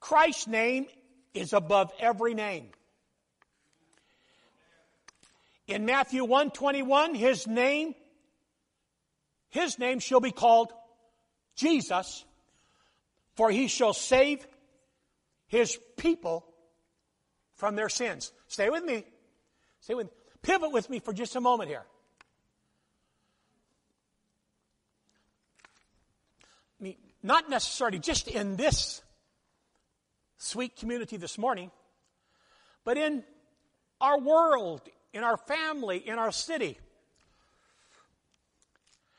Christ's 0.00 0.46
name 0.46 0.86
is 1.34 1.52
above 1.52 1.92
every 2.00 2.32
name. 2.32 2.68
In 5.66 5.86
Matthew 5.86 6.24
121, 6.24 7.14
his 7.14 7.46
name, 7.46 7.94
his 9.48 9.78
name 9.78 10.00
shall 10.00 10.20
be 10.20 10.32
called 10.32 10.72
Jesus, 11.54 12.24
for 13.34 13.50
he 13.50 13.68
shall 13.68 13.92
save 13.92 14.46
his 15.46 15.78
people 15.96 16.46
from 17.54 17.76
their 17.76 17.88
sins. 17.88 18.32
Stay 18.48 18.70
with 18.70 18.84
me. 18.84 19.04
Stay 19.80 19.94
with 19.94 20.06
me. 20.06 20.12
Pivot 20.42 20.72
with 20.72 20.90
me 20.90 20.98
for 20.98 21.12
just 21.12 21.36
a 21.36 21.40
moment 21.40 21.70
here. 21.70 21.84
I 26.80 26.84
mean, 26.84 26.96
not 27.22 27.48
necessarily 27.48 28.00
just 28.00 28.26
in 28.26 28.56
this 28.56 29.02
sweet 30.38 30.74
community 30.74 31.16
this 31.16 31.38
morning, 31.38 31.70
but 32.84 32.96
in 32.96 33.22
our 34.00 34.18
world, 34.18 34.80
in 35.12 35.24
our 35.24 35.36
family, 35.36 35.98
in 35.98 36.18
our 36.18 36.32
city. 36.32 36.78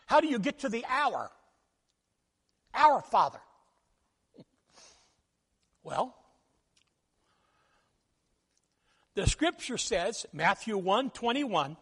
How 0.06 0.20
do 0.20 0.28
you 0.28 0.40
get 0.40 0.60
to 0.60 0.70
the 0.70 0.86
hour? 0.88 1.32
Our 2.74 3.02
Father. 3.02 3.40
Well, 5.84 6.16
the 9.16 9.28
scripture 9.28 9.78
says, 9.78 10.26
Matthew 10.34 10.78
1 10.78 11.12
21, 11.12 11.78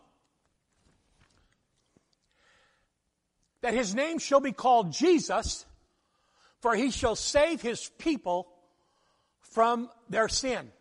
that 3.61 3.73
his 3.73 3.93
name 3.93 4.19
shall 4.19 4.39
be 4.39 4.51
called 4.51 4.91
Jesus, 4.91 5.65
for 6.59 6.75
he 6.75 6.89
shall 6.91 7.15
save 7.15 7.61
his 7.61 7.89
people 7.97 8.47
from 9.41 9.89
their 10.09 10.27
sin. 10.27 10.71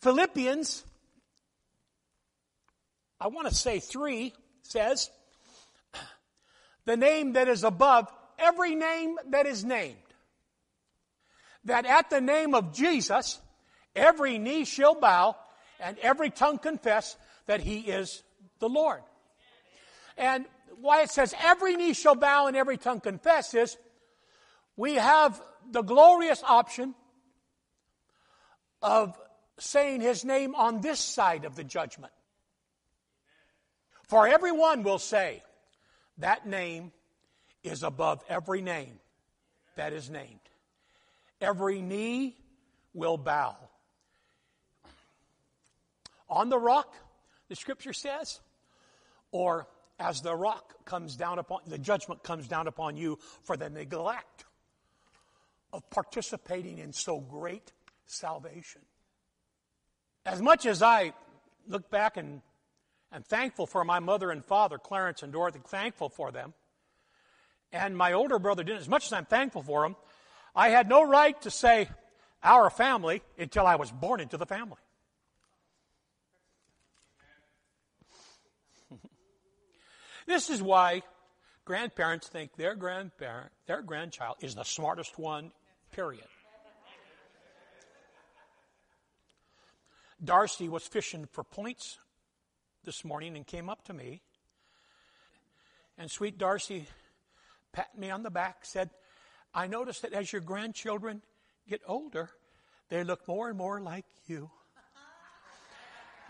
Philippians, 0.00 0.84
I 3.20 3.28
want 3.28 3.48
to 3.48 3.54
say 3.54 3.80
three, 3.80 4.34
says, 4.62 5.10
the 6.84 6.96
name 6.96 7.32
that 7.34 7.48
is 7.48 7.64
above 7.64 8.08
every 8.38 8.74
name 8.74 9.16
that 9.30 9.46
is 9.46 9.64
named. 9.64 9.96
That 11.64 11.86
at 11.86 12.10
the 12.10 12.20
name 12.20 12.54
of 12.54 12.72
Jesus, 12.72 13.40
every 13.94 14.38
knee 14.38 14.64
shall 14.64 14.94
bow 14.94 15.36
and 15.80 15.98
every 15.98 16.30
tongue 16.30 16.58
confess 16.58 17.16
that 17.46 17.60
he 17.60 17.80
is 17.80 18.22
the 18.60 18.68
Lord. 18.68 19.02
And 20.16 20.46
why 20.80 21.02
it 21.02 21.10
says 21.10 21.34
every 21.42 21.76
knee 21.76 21.94
shall 21.94 22.14
bow 22.14 22.46
and 22.46 22.56
every 22.56 22.76
tongue 22.76 23.00
confess 23.00 23.54
is 23.54 23.76
we 24.76 24.94
have 24.94 25.40
the 25.70 25.82
glorious 25.82 26.42
option 26.46 26.94
of 28.82 29.18
saying 29.58 30.02
his 30.02 30.24
name 30.24 30.54
on 30.54 30.80
this 30.80 31.00
side 31.00 31.44
of 31.44 31.56
the 31.56 31.64
judgment. 31.64 32.12
For 34.06 34.28
everyone 34.28 34.82
will 34.82 34.98
say, 34.98 35.42
that 36.18 36.46
name 36.46 36.92
is 37.62 37.82
above 37.82 38.24
every 38.28 38.62
name 38.62 39.00
that 39.76 39.92
is 39.92 40.08
named. 40.08 40.40
Every 41.40 41.82
knee 41.82 42.36
will 42.94 43.18
bow. 43.18 43.56
On 46.28 46.48
the 46.48 46.58
rock, 46.58 46.94
the 47.48 47.56
scripture 47.56 47.92
says, 47.92 48.40
or 49.30 49.66
as 49.98 50.22
the 50.22 50.34
rock 50.34 50.84
comes 50.84 51.16
down 51.16 51.38
upon, 51.38 51.60
the 51.66 51.78
judgment 51.78 52.22
comes 52.22 52.48
down 52.48 52.66
upon 52.66 52.96
you 52.96 53.18
for 53.42 53.56
the 53.56 53.68
neglect 53.68 54.44
of 55.72 55.88
participating 55.90 56.78
in 56.78 56.92
so 56.92 57.20
great 57.20 57.72
salvation. 58.06 58.82
As 60.24 60.40
much 60.40 60.64
as 60.64 60.82
I 60.82 61.12
look 61.68 61.90
back 61.90 62.16
and 62.16 62.40
am 63.16 63.22
thankful 63.22 63.66
for 63.66 63.84
my 63.84 63.98
mother 63.98 64.30
and 64.30 64.44
father, 64.44 64.78
Clarence 64.78 65.22
and 65.22 65.32
Dorothy, 65.32 65.60
thankful 65.66 66.08
for 66.08 66.30
them, 66.30 66.54
and 67.72 67.96
my 67.96 68.12
older 68.12 68.38
brother 68.38 68.62
didn't, 68.62 68.80
as 68.80 68.88
much 68.88 69.06
as 69.06 69.12
I'm 69.12 69.24
thankful 69.24 69.62
for 69.62 69.82
them, 69.82 69.96
I 70.54 70.68
had 70.68 70.88
no 70.88 71.02
right 71.02 71.40
to 71.42 71.50
say 71.50 71.88
our 72.42 72.70
family 72.70 73.22
until 73.38 73.66
I 73.66 73.76
was 73.76 73.90
born 73.90 74.20
into 74.20 74.36
the 74.36 74.46
family. 74.46 74.78
this 80.26 80.48
is 80.48 80.62
why 80.62 81.02
grandparents 81.64 82.28
think 82.28 82.54
their 82.56 82.74
grandparent, 82.74 83.50
their 83.66 83.82
grandchild 83.82 84.36
is 84.40 84.54
the 84.54 84.64
smartest 84.64 85.18
one, 85.18 85.52
period. 85.92 86.24
Darcy 90.24 90.68
was 90.68 90.86
fishing 90.86 91.28
for 91.30 91.44
points 91.44 91.98
this 92.86 93.04
morning 93.04 93.36
and 93.36 93.46
came 93.46 93.68
up 93.68 93.84
to 93.84 93.92
me. 93.92 94.22
And 95.98 96.10
sweet 96.10 96.38
Darcy 96.38 96.86
patted 97.72 97.98
me 97.98 98.10
on 98.10 98.22
the 98.22 98.30
back, 98.30 98.58
said, 98.62 98.90
I 99.52 99.66
noticed 99.66 100.02
that 100.02 100.12
as 100.12 100.32
your 100.32 100.40
grandchildren 100.40 101.20
get 101.68 101.82
older, 101.86 102.30
they 102.88 103.02
look 103.04 103.26
more 103.26 103.48
and 103.48 103.58
more 103.58 103.80
like 103.80 104.06
you. 104.26 104.50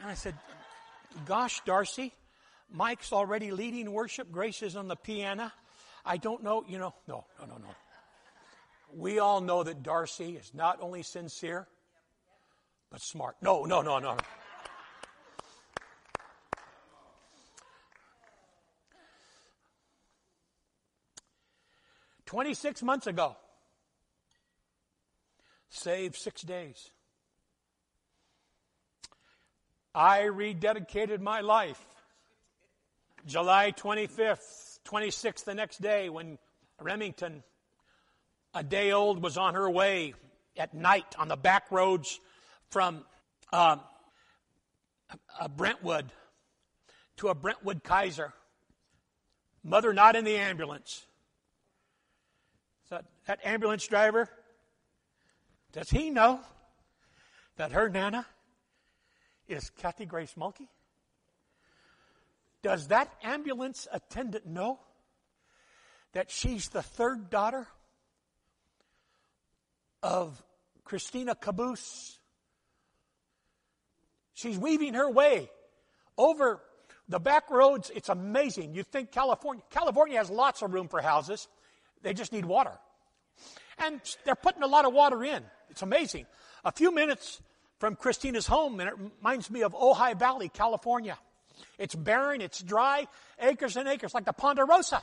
And 0.01 0.11
I 0.11 0.15
said, 0.15 0.35
Gosh, 1.27 1.61
Darcy, 1.65 2.13
Mike's 2.73 3.13
already 3.13 3.51
leading 3.51 3.93
worship. 3.93 4.31
Grace 4.31 4.63
is 4.63 4.77
on 4.77 4.89
the 4.89 4.97
piano. 4.97 5.53
I 6.05 6.17
don't 6.17 6.43
know, 6.43 6.65
you 6.69 6.79
know, 6.79 6.95
no, 7.07 7.25
no, 7.41 7.47
no, 7.47 7.57
no. 7.59 7.69
We 8.95 9.19
all 9.19 9.41
know 9.41 9.63
that 9.63 9.83
Darcy 9.83 10.37
is 10.37 10.53
not 10.55 10.81
only 10.81 11.03
sincere, 11.03 11.67
but 12.91 13.01
smart. 13.01 13.37
No, 13.43 13.65
no, 13.65 13.83
no, 13.83 13.99
no. 13.99 14.17
26 22.27 22.83
months 22.83 23.07
ago. 23.07 23.37
Saved 25.71 26.17
six 26.17 26.43
days. 26.43 26.91
I 29.95 30.23
rededicated 30.23 31.21
my 31.21 31.41
life. 31.41 31.83
July 33.27 33.73
25th, 33.73 34.79
26th, 34.85 35.45
the 35.45 35.55
next 35.55 35.81
day, 35.81 36.09
when 36.09 36.39
Remington, 36.81 37.43
a 38.55 38.63
day 38.63 38.93
old, 38.93 39.23
was 39.23 39.37
on 39.37 39.55
her 39.55 39.69
way 39.71 40.15
at 40.57 40.75
night 40.75 41.15
on 41.19 41.29
the 41.29 41.37
back 41.37 41.71
roads 41.71 42.21
from 42.71 43.05
um, 43.53 43.81
a 45.41 45.49
Brentwood 45.49 46.13
to 47.17 47.29
a 47.29 47.35
Brentwood 47.35 47.83
Kaiser. 47.83 48.33
Mother 49.65 49.93
not 49.93 50.15
in 50.15 50.25
the 50.25 50.37
ambulance. 50.37 51.07
That, 53.27 53.41
ambulance 53.45 53.87
driver, 53.87 54.29
does 55.73 55.91
he 55.91 56.11
know 56.11 56.41
that 57.57 57.73
her 57.73 57.89
Nana 57.89 58.25
is 59.49 59.71
Kathy 59.71 60.07
Grace 60.07 60.35
Mulkey? 60.39 60.69
Does 62.63 62.89
that 62.89 63.13
ambulance 63.23 63.87
attendant 63.93 64.47
know 64.47 64.81
that 66.13 66.31
she's 66.31 66.69
the 66.69 66.83
third 66.83 67.31
daughter 67.31 67.67
of 70.03 70.43
Christina 70.85 71.35
Caboose? 71.35 72.19
She's 74.35 74.59
weaving 74.59 74.95
her 74.95 75.11
way 75.11 75.51
over 76.19 76.61
the 77.09 77.19
back 77.19 77.51
roads. 77.51 77.91
It's 77.95 78.09
amazing. 78.09 78.75
You 78.75 78.83
think 78.83 79.11
California, 79.11 79.63
California 79.71 80.19
has 80.19 80.31
lots 80.31 80.63
of 80.63 80.73
room 80.73 80.89
for 80.89 81.01
houses. 81.01 81.49
They 82.03 82.15
just 82.15 82.33
need 82.33 82.45
water. 82.45 82.73
And 83.79 84.01
they're 84.25 84.35
putting 84.35 84.63
a 84.63 84.67
lot 84.67 84.85
of 84.85 84.93
water 84.93 85.23
in. 85.25 85.43
It's 85.71 85.83
amazing. 85.83 86.27
A 86.65 86.73
few 86.73 86.93
minutes 86.93 87.41
from 87.79 87.95
Christina's 87.95 88.47
home, 88.47 88.81
and 88.81 88.89
it 88.89 88.95
reminds 88.99 89.51
me 89.51 89.63
of 89.63 89.75
Ojai 89.75 90.19
Valley, 90.19 90.49
California. 90.49 91.19
It's 91.79 91.95
barren, 91.95 92.41
it's 92.41 92.63
dry, 92.63 93.07
acres 93.39 93.77
and 93.77 93.89
acres, 93.89 94.15
like 94.15 94.25
the 94.25 94.33
Ponderosa. 94.33 95.03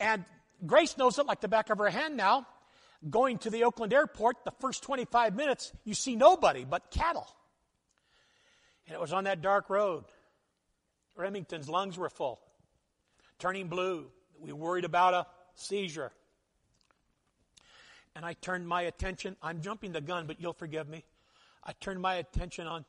And 0.00 0.24
Grace 0.64 0.96
knows 0.96 1.18
it 1.18 1.26
like 1.26 1.40
the 1.40 1.48
back 1.48 1.70
of 1.70 1.78
her 1.78 1.90
hand 1.90 2.16
now. 2.16 2.46
Going 3.08 3.38
to 3.38 3.50
the 3.50 3.64
Oakland 3.64 3.92
airport, 3.92 4.44
the 4.44 4.52
first 4.60 4.82
25 4.82 5.36
minutes, 5.36 5.72
you 5.84 5.94
see 5.94 6.16
nobody 6.16 6.64
but 6.64 6.90
cattle. 6.90 7.28
And 8.86 8.94
it 8.94 9.00
was 9.00 9.12
on 9.12 9.24
that 9.24 9.40
dark 9.40 9.70
road. 9.70 10.04
Remington's 11.16 11.68
lungs 11.68 11.98
were 11.98 12.08
full 12.08 12.40
turning 13.38 13.68
blue. 13.68 14.06
We 14.40 14.52
worried 14.52 14.84
about 14.84 15.14
a 15.14 15.26
seizure. 15.58 16.12
And 18.14 18.24
I 18.24 18.32
turned 18.34 18.66
my 18.66 18.82
attention, 18.82 19.36
I'm 19.42 19.60
jumping 19.60 19.92
the 19.92 20.00
gun, 20.00 20.26
but 20.26 20.40
you'll 20.40 20.52
forgive 20.52 20.88
me. 20.88 21.04
I 21.64 21.72
turned 21.72 22.00
my 22.00 22.16
attention 22.16 22.66
on 22.66 22.84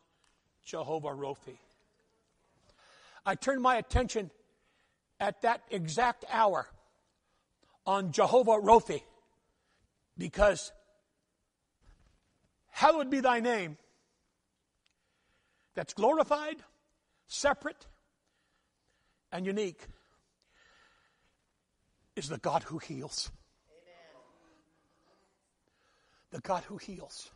Jehovah 0.63 1.09
Rophi. 1.09 1.57
I 3.25 3.35
turned 3.35 3.61
my 3.61 3.75
attention 3.75 4.31
at 5.19 5.41
that 5.41 5.61
exact 5.69 6.25
hour 6.31 6.67
on 7.85 8.11
Jehovah 8.11 8.59
Rophi 8.61 9.03
because 10.17 10.71
hallowed 12.71 13.09
be 13.09 13.19
thy 13.19 13.39
name 13.39 13.77
that's 15.75 15.93
glorified, 15.93 16.57
separate, 17.27 17.87
and 19.31 19.45
unique 19.45 19.85
is 22.19 22.29
the 22.29 22.37
God 22.37 22.63
who 22.63 22.77
heals. 22.77 23.31
Amen. 23.71 24.21
The 26.31 26.41
God 26.41 26.63
who 26.63 26.77
heals. 26.77 27.31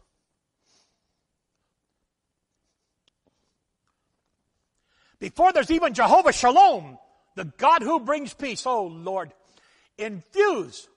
Before 5.19 5.53
there's 5.53 5.71
even 5.71 5.93
Jehovah 5.93 6.33
Shalom, 6.33 6.97
the 7.35 7.45
God 7.45 7.81
who 7.81 8.01
brings 8.01 8.33
peace. 8.33 8.65
Oh 8.65 8.87
Lord, 8.87 9.31
infuse 9.97 10.89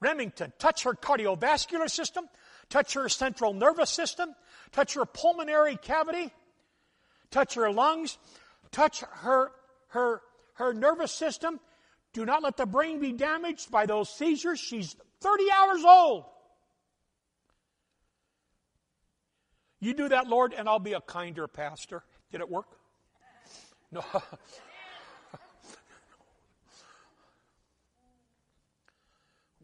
Remington, 0.00 0.52
touch 0.58 0.84
her 0.84 0.94
cardiovascular 0.94 1.90
system, 1.90 2.28
touch 2.70 2.94
her 2.94 3.08
central 3.08 3.52
nervous 3.52 3.90
system, 3.90 4.34
touch 4.70 4.94
her 4.94 5.04
pulmonary 5.04 5.76
cavity, 5.76 6.32
touch 7.30 7.54
her 7.54 7.70
lungs, 7.70 8.16
touch 8.70 9.00
her, 9.00 9.50
her, 9.88 10.20
her 10.54 10.72
nervous 10.72 11.12
system, 11.12 11.58
do 12.12 12.24
not 12.26 12.42
let 12.42 12.56
the 12.56 12.66
brain 12.66 13.00
be 13.00 13.12
damaged 13.12 13.70
by 13.70 13.86
those 13.86 14.08
seizures. 14.10 14.60
She's 14.60 14.96
30 15.20 15.44
hours 15.50 15.84
old. 15.84 16.24
You 19.80 19.94
do 19.94 20.08
that, 20.10 20.28
Lord, 20.28 20.52
and 20.52 20.68
I'll 20.68 20.78
be 20.78 20.92
a 20.92 21.00
kinder 21.00 21.48
pastor. 21.48 22.04
Did 22.30 22.40
it 22.40 22.48
work? 22.48 22.66
No. 23.90 24.04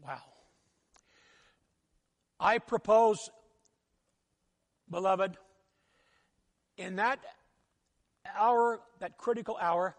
wow. 0.03 0.21
I 2.39 2.57
propose, 2.57 3.17
beloved, 4.89 5.37
in 6.77 6.97
that 6.97 7.19
hour, 8.37 8.81
that 8.99 9.17
critical 9.17 9.57
hour, 9.59 9.95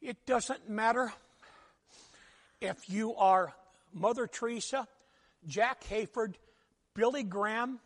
it 0.00 0.24
doesn't 0.26 0.68
matter 0.68 1.12
if 2.60 2.88
you 2.88 3.14
are 3.16 3.52
Mother 3.92 4.26
Teresa, 4.26 4.86
Jack 5.46 5.84
Hayford, 5.84 6.34
Billy 6.94 7.22
Graham, 7.22 7.80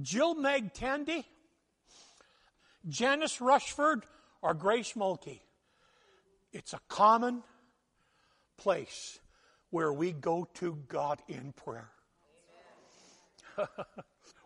Jill 0.00 0.34
Meg 0.34 0.72
Tandy, 0.72 1.26
Janice 2.88 3.40
Rushford, 3.40 4.04
or 4.42 4.54
Grace 4.54 4.92
Mulkey. 4.94 5.40
It's 6.52 6.72
a 6.72 6.80
common 6.88 7.42
place 8.56 9.18
where 9.70 9.92
we 9.92 10.12
go 10.12 10.48
to 10.54 10.78
God 10.88 11.20
in 11.28 11.52
prayer. 11.52 11.90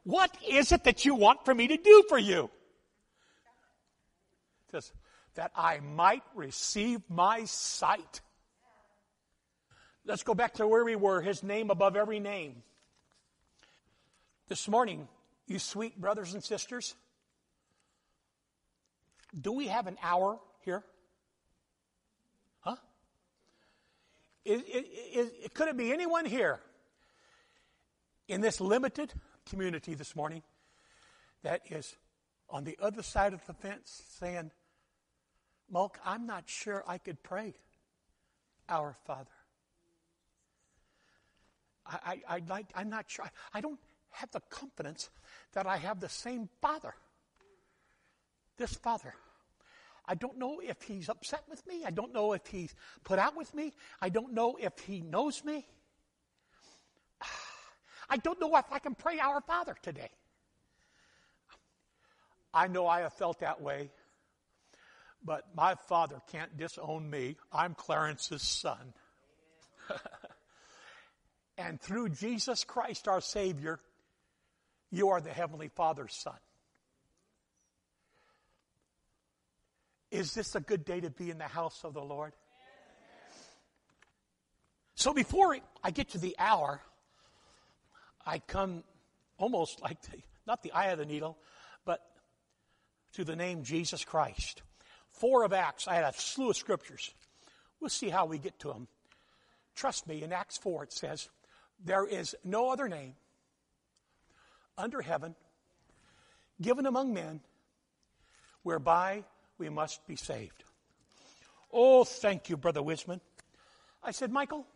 what 0.04 0.36
is 0.48 0.72
it 0.72 0.84
that 0.84 1.04
you 1.04 1.14
want 1.14 1.44
for 1.44 1.54
me 1.54 1.68
to 1.68 1.76
do 1.76 2.04
for 2.08 2.18
you? 2.18 2.50
Just 4.70 4.92
that 5.34 5.52
I 5.56 5.80
might 5.80 6.22
receive 6.34 7.00
my 7.08 7.44
sight. 7.44 8.20
Let's 10.04 10.22
go 10.22 10.34
back 10.34 10.54
to 10.54 10.66
where 10.66 10.84
we 10.84 10.96
were, 10.96 11.20
his 11.22 11.42
name 11.42 11.70
above 11.70 11.96
every 11.96 12.20
name. 12.20 12.62
This 14.48 14.68
morning, 14.68 15.08
you 15.46 15.58
sweet 15.58 16.00
brothers 16.00 16.34
and 16.34 16.42
sisters, 16.42 16.94
do 19.38 19.52
we 19.52 19.68
have 19.68 19.86
an 19.86 19.96
hour 20.02 20.38
here? 20.60 20.84
Huh? 22.60 22.76
Could 24.44 25.68
it 25.68 25.76
be 25.76 25.92
anyone 25.92 26.26
here 26.26 26.60
in 28.28 28.40
this 28.40 28.60
limited 28.60 29.12
community 29.48 29.94
this 29.94 30.14
morning 30.14 30.42
that 31.42 31.62
is 31.70 31.96
on 32.50 32.64
the 32.64 32.76
other 32.80 33.02
side 33.02 33.32
of 33.32 33.46
the 33.46 33.54
fence 33.54 34.02
saying, 34.18 34.50
Mulk, 35.72 35.98
I'm 36.04 36.26
not 36.26 36.44
sure 36.46 36.84
I 36.86 36.98
could 36.98 37.22
pray, 37.22 37.54
Our 38.68 38.94
Father. 39.06 39.30
I, 41.86 42.20
I, 42.28 42.34
would 42.34 42.48
like, 42.48 42.66
I'm 42.74 42.90
not 42.90 43.10
sure. 43.10 43.24
I 43.54 43.60
don't 43.62 43.80
have 44.10 44.30
the 44.30 44.40
confidence 44.50 45.08
that 45.54 45.66
I 45.66 45.78
have 45.78 45.98
the 45.98 46.10
same 46.10 46.50
Father. 46.60 46.94
This 48.58 48.74
Father. 48.74 49.14
I 50.06 50.14
don't 50.14 50.38
know 50.38 50.60
if 50.62 50.82
He's 50.82 51.08
upset 51.08 51.42
with 51.48 51.66
me. 51.66 51.84
I 51.86 51.90
don't 51.90 52.12
know 52.12 52.34
if 52.34 52.46
He's 52.46 52.74
put 53.02 53.18
out 53.18 53.34
with 53.34 53.54
me. 53.54 53.72
I 54.00 54.10
don't 54.10 54.34
know 54.34 54.58
if 54.60 54.78
He 54.80 55.00
knows 55.00 55.42
me. 55.42 55.66
I 58.10 58.18
don't 58.18 58.38
know 58.38 58.54
if 58.56 58.70
I 58.70 58.78
can 58.78 58.94
pray 58.94 59.18
Our 59.18 59.40
Father 59.40 59.74
today. 59.80 60.10
I 62.52 62.68
know 62.68 62.86
I 62.86 63.00
have 63.00 63.14
felt 63.14 63.40
that 63.40 63.62
way 63.62 63.90
but 65.24 65.44
my 65.54 65.74
father 65.88 66.20
can't 66.30 66.56
disown 66.56 67.08
me. 67.08 67.36
I'm 67.52 67.74
Clarence's 67.74 68.42
son. 68.42 68.92
and 71.58 71.80
through 71.80 72.10
Jesus 72.10 72.64
Christ, 72.64 73.08
our 73.08 73.20
Savior, 73.20 73.80
you 74.90 75.10
are 75.10 75.20
the 75.20 75.30
Heavenly 75.30 75.68
Father's 75.68 76.14
son. 76.14 76.36
Is 80.10 80.34
this 80.34 80.54
a 80.54 80.60
good 80.60 80.84
day 80.84 81.00
to 81.00 81.10
be 81.10 81.30
in 81.30 81.38
the 81.38 81.44
house 81.44 81.84
of 81.84 81.94
the 81.94 82.02
Lord? 82.02 82.32
So 84.94 85.14
before 85.14 85.56
I 85.82 85.90
get 85.90 86.10
to 86.10 86.18
the 86.18 86.36
hour, 86.38 86.80
I 88.26 88.38
come 88.38 88.84
almost 89.38 89.80
like 89.80 90.00
the, 90.02 90.18
not 90.46 90.62
the 90.62 90.72
eye 90.72 90.88
of 90.88 90.98
the 90.98 91.06
needle, 91.06 91.38
but 91.84 92.00
to 93.14 93.24
the 93.24 93.34
name 93.34 93.62
Jesus 93.62 94.04
Christ. 94.04 94.62
Four 95.12 95.44
of 95.44 95.52
Acts, 95.52 95.86
I 95.86 95.94
had 95.94 96.04
a 96.04 96.12
slew 96.18 96.50
of 96.50 96.56
scriptures. 96.56 97.14
We'll 97.80 97.90
see 97.90 98.08
how 98.08 98.26
we 98.26 98.38
get 98.38 98.58
to 98.60 98.68
them. 98.68 98.88
Trust 99.74 100.06
me, 100.06 100.22
in 100.22 100.32
Acts 100.32 100.58
4 100.58 100.84
it 100.84 100.92
says, 100.92 101.28
There 101.84 102.06
is 102.06 102.34
no 102.44 102.70
other 102.70 102.88
name 102.88 103.14
under 104.76 105.02
heaven 105.02 105.34
given 106.60 106.86
among 106.86 107.14
men 107.14 107.40
whereby 108.62 109.24
we 109.58 109.68
must 109.68 110.06
be 110.06 110.16
saved. 110.16 110.64
Oh, 111.72 112.04
thank 112.04 112.48
you, 112.48 112.56
Brother 112.56 112.80
Wisman. 112.80 113.20
I 114.02 114.10
said, 114.10 114.30
Michael, 114.30 114.66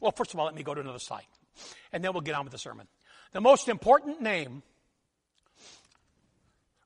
well, 0.00 0.12
first 0.12 0.34
of 0.34 0.40
all, 0.40 0.46
let 0.46 0.54
me 0.54 0.62
go 0.62 0.74
to 0.74 0.80
another 0.80 0.98
slide, 0.98 1.26
and 1.92 2.04
then 2.04 2.12
we'll 2.12 2.20
get 2.20 2.34
on 2.34 2.44
with 2.44 2.52
the 2.52 2.58
sermon. 2.58 2.86
The 3.32 3.40
most 3.40 3.68
important 3.68 4.20
name, 4.20 4.62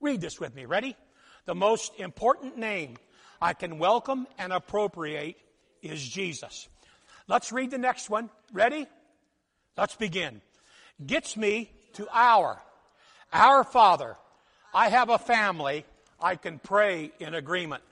read 0.00 0.20
this 0.20 0.38
with 0.38 0.54
me. 0.54 0.64
Ready? 0.66 0.96
The 1.48 1.54
most 1.54 1.98
important 1.98 2.58
name 2.58 2.98
I 3.40 3.54
can 3.54 3.78
welcome 3.78 4.26
and 4.36 4.52
appropriate 4.52 5.38
is 5.80 6.06
Jesus. 6.06 6.68
Let's 7.26 7.52
read 7.52 7.70
the 7.70 7.78
next 7.78 8.10
one. 8.10 8.28
Ready? 8.52 8.86
Let's 9.74 9.96
begin. 9.96 10.42
Gets 11.06 11.38
me 11.38 11.70
to 11.94 12.06
our. 12.12 12.60
Our 13.32 13.64
Father. 13.64 14.18
I 14.74 14.90
have 14.90 15.08
a 15.08 15.16
family. 15.16 15.86
I 16.20 16.36
can 16.36 16.58
pray 16.58 17.12
in 17.18 17.32
agreement. 17.32 17.82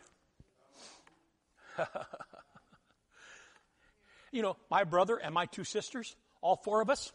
you 4.33 4.43
know, 4.43 4.59
my 4.71 4.85
brother 4.85 5.17
and 5.17 5.33
my 5.33 5.47
two 5.47 5.65
sisters, 5.65 6.15
all 6.43 6.57
four 6.57 6.83
of 6.83 6.91
us, 6.91 7.11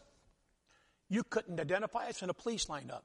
you 1.08 1.22
couldn't 1.22 1.60
identify 1.60 2.08
us 2.08 2.20
in 2.20 2.30
a 2.30 2.34
police 2.34 2.64
lineup. 2.64 3.02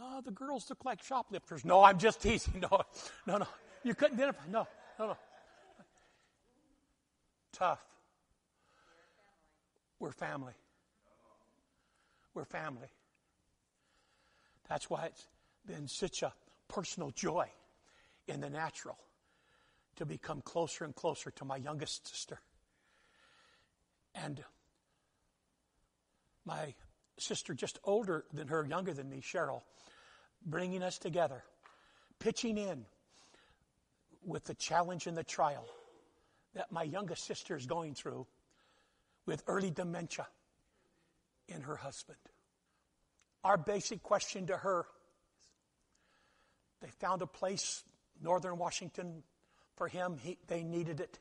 Oh, 0.00 0.20
the 0.20 0.30
girls 0.30 0.68
look 0.68 0.84
like 0.84 1.02
shoplifters. 1.02 1.64
No, 1.64 1.84
I'm 1.84 1.98
just 1.98 2.20
teasing. 2.20 2.64
No, 2.70 2.80
no, 3.26 3.38
no. 3.38 3.46
You 3.82 3.94
couldn't 3.94 4.16
identify. 4.18 4.44
No, 4.50 4.66
no, 4.98 5.08
no. 5.08 5.16
Tough. 7.52 7.80
We're 10.00 10.12
family. 10.12 10.54
We're 12.34 12.44
family. 12.44 12.88
That's 14.68 14.90
why 14.90 15.06
it's 15.06 15.26
been 15.66 15.86
such 15.86 16.22
a 16.22 16.32
personal 16.68 17.10
joy 17.10 17.46
in 18.26 18.40
the 18.40 18.50
natural 18.50 18.98
to 19.96 20.06
become 20.06 20.40
closer 20.40 20.84
and 20.84 20.94
closer 20.94 21.30
to 21.30 21.44
my 21.44 21.56
youngest 21.56 22.08
sister. 22.08 22.40
And 24.14 24.42
my 26.44 26.74
sister, 27.18 27.54
just 27.54 27.78
older 27.84 28.24
than 28.32 28.48
her, 28.48 28.64
younger 28.64 28.92
than 28.92 29.08
me, 29.08 29.20
Cheryl, 29.20 29.62
bringing 30.44 30.82
us 30.82 30.98
together, 30.98 31.44
pitching 32.18 32.58
in 32.58 32.84
with 34.24 34.44
the 34.44 34.54
challenge 34.54 35.06
and 35.06 35.16
the 35.16 35.24
trial 35.24 35.66
that 36.54 36.70
my 36.70 36.82
youngest 36.82 37.24
sister 37.24 37.56
is 37.56 37.66
going 37.66 37.94
through 37.94 38.26
with 39.26 39.42
early 39.46 39.70
dementia 39.70 40.26
in 41.48 41.62
her 41.62 41.76
husband. 41.76 42.18
Our 43.42 43.58
basic 43.58 44.02
question 44.02 44.46
to 44.46 44.56
her 44.56 44.86
they 46.84 46.90
found 46.90 47.22
a 47.22 47.26
place, 47.26 47.82
northern 48.22 48.58
Washington, 48.58 49.22
for 49.74 49.88
him. 49.88 50.18
He, 50.18 50.36
they 50.48 50.62
needed 50.62 51.00
it 51.00 51.18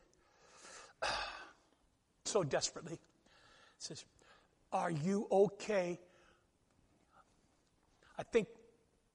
so 2.25 2.43
desperately. 2.43 2.99
Says, 3.77 4.03
Are 4.73 4.89
you 4.89 5.27
okay? 5.31 5.99
I 8.17 8.23
think 8.23 8.47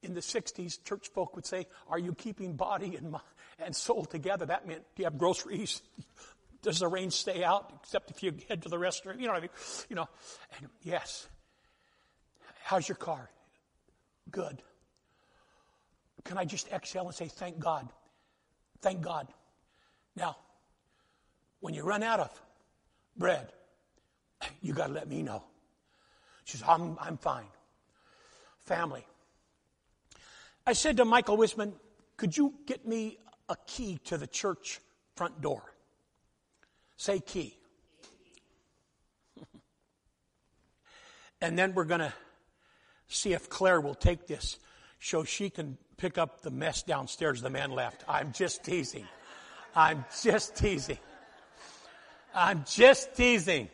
in 0.01 0.13
the 0.13 0.21
60s, 0.21 0.83
church 0.83 1.09
folk 1.09 1.35
would 1.35 1.45
say, 1.45 1.67
Are 1.89 1.99
you 1.99 2.13
keeping 2.13 2.53
body 2.55 2.95
and, 2.95 3.13
and 3.59 3.75
soul 3.75 4.05
together? 4.05 4.45
That 4.45 4.65
meant, 4.65 4.83
Do 4.95 5.01
you 5.01 5.05
have 5.05 5.17
groceries? 5.17 5.81
Does 6.61 6.79
the 6.79 6.87
rain 6.87 7.11
stay 7.11 7.43
out 7.43 7.71
except 7.81 8.11
if 8.11 8.23
you 8.23 8.33
head 8.47 8.63
to 8.63 8.69
the 8.69 8.79
restaurant? 8.79 9.19
You 9.19 9.27
know 9.27 9.33
what 9.33 9.39
I 9.39 9.41
mean? 9.41 9.49
You 9.89 9.95
know, 9.97 10.07
and 10.57 10.69
yes. 10.81 11.27
How's 12.63 12.87
your 12.87 12.97
car? 12.97 13.29
Good. 14.31 14.61
Can 16.23 16.37
I 16.37 16.45
just 16.45 16.69
exhale 16.69 17.05
and 17.05 17.15
say, 17.15 17.27
Thank 17.27 17.59
God? 17.59 17.89
Thank 18.81 19.01
God. 19.01 19.27
Now, 20.15 20.37
when 21.59 21.73
you 21.73 21.83
run 21.83 22.03
out 22.03 22.21
of 22.21 22.41
bread, 23.17 23.51
you 24.61 24.73
got 24.73 24.87
to 24.87 24.93
let 24.93 25.07
me 25.07 25.21
know. 25.21 25.43
She 26.45 26.57
says, 26.57 26.67
I'm, 26.67 26.97
I'm 26.99 27.17
fine. 27.17 27.45
Family. 28.59 29.05
I 30.65 30.73
said 30.73 30.97
to 30.97 31.05
Michael 31.05 31.37
Wisman, 31.37 31.73
could 32.17 32.35
you 32.35 32.53
get 32.65 32.87
me 32.87 33.17
a 33.47 33.55
key 33.65 33.99
to 34.05 34.17
the 34.17 34.27
church 34.27 34.79
front 35.15 35.41
door? 35.41 35.63
Say 36.97 37.19
key. 37.19 37.55
and 41.41 41.57
then 41.57 41.73
we're 41.73 41.85
going 41.85 42.01
to 42.01 42.13
see 43.07 43.33
if 43.33 43.49
Claire 43.49 43.81
will 43.81 43.95
take 43.95 44.27
this 44.27 44.59
so 44.99 45.23
she 45.23 45.49
can 45.49 45.77
pick 45.97 46.17
up 46.17 46.41
the 46.41 46.51
mess 46.51 46.83
downstairs 46.83 47.41
the 47.41 47.49
man 47.49 47.71
left. 47.71 48.03
I'm 48.07 48.31
just 48.31 48.63
teasing. 48.63 49.07
I'm 49.75 50.05
just 50.21 50.55
teasing. 50.55 50.97
I'm 52.33 52.63
just 52.67 53.15
teasing. 53.15 53.69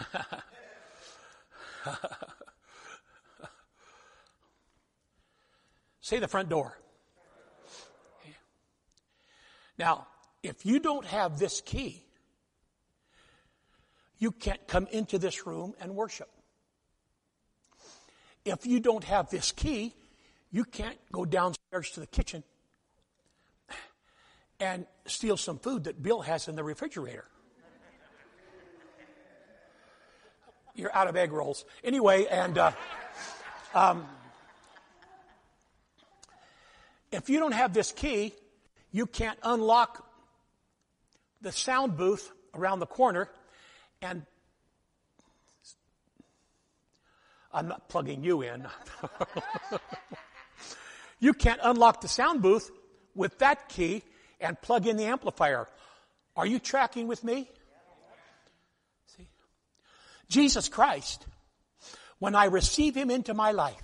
Say 6.00 6.18
the 6.18 6.28
front 6.28 6.48
door. 6.48 6.78
Now, 9.78 10.06
if 10.42 10.66
you 10.66 10.80
don't 10.80 11.06
have 11.06 11.38
this 11.38 11.60
key, 11.60 12.02
you 14.18 14.30
can't 14.30 14.66
come 14.66 14.86
into 14.90 15.18
this 15.18 15.46
room 15.46 15.74
and 15.80 15.94
worship. 15.94 16.28
If 18.44 18.66
you 18.66 18.80
don't 18.80 19.04
have 19.04 19.30
this 19.30 19.52
key, 19.52 19.94
you 20.50 20.64
can't 20.64 20.98
go 21.12 21.24
downstairs 21.24 21.90
to 21.92 22.00
the 22.00 22.06
kitchen 22.06 22.42
and 24.58 24.86
steal 25.06 25.36
some 25.36 25.58
food 25.58 25.84
that 25.84 26.02
Bill 26.02 26.20
has 26.20 26.48
in 26.48 26.56
the 26.56 26.64
refrigerator. 26.64 27.26
You're 30.80 30.96
out 30.96 31.08
of 31.08 31.16
egg 31.16 31.30
rolls. 31.30 31.66
Anyway, 31.84 32.26
and 32.30 32.56
uh, 32.56 32.72
um, 33.74 34.06
if 37.12 37.28
you 37.28 37.38
don't 37.38 37.52
have 37.52 37.74
this 37.74 37.92
key, 37.92 38.32
you 38.90 39.04
can't 39.06 39.38
unlock 39.42 40.06
the 41.42 41.52
sound 41.52 41.98
booth 41.98 42.32
around 42.54 42.78
the 42.78 42.86
corner 42.86 43.28
and 44.00 44.24
I'm 47.52 47.68
not 47.68 47.88
plugging 47.88 48.24
you 48.24 48.42
in. 48.42 48.66
you 51.20 51.34
can't 51.34 51.60
unlock 51.62 52.00
the 52.00 52.08
sound 52.08 52.40
booth 52.40 52.70
with 53.14 53.38
that 53.40 53.68
key 53.68 54.02
and 54.40 54.60
plug 54.62 54.86
in 54.86 54.96
the 54.96 55.04
amplifier. 55.04 55.68
Are 56.36 56.46
you 56.46 56.58
tracking 56.58 57.06
with 57.06 57.22
me? 57.22 57.50
Jesus 60.30 60.68
Christ, 60.68 61.26
when 62.20 62.34
I 62.34 62.46
receive 62.46 62.94
him 62.94 63.10
into 63.10 63.34
my 63.34 63.50
life, 63.50 63.82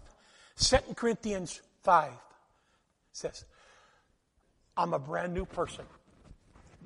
2 0.58 0.94
Corinthians 0.94 1.60
5 1.82 2.12
says, 3.12 3.44
I'm 4.76 4.94
a 4.94 4.98
brand 4.98 5.34
new 5.34 5.44
person. 5.44 5.84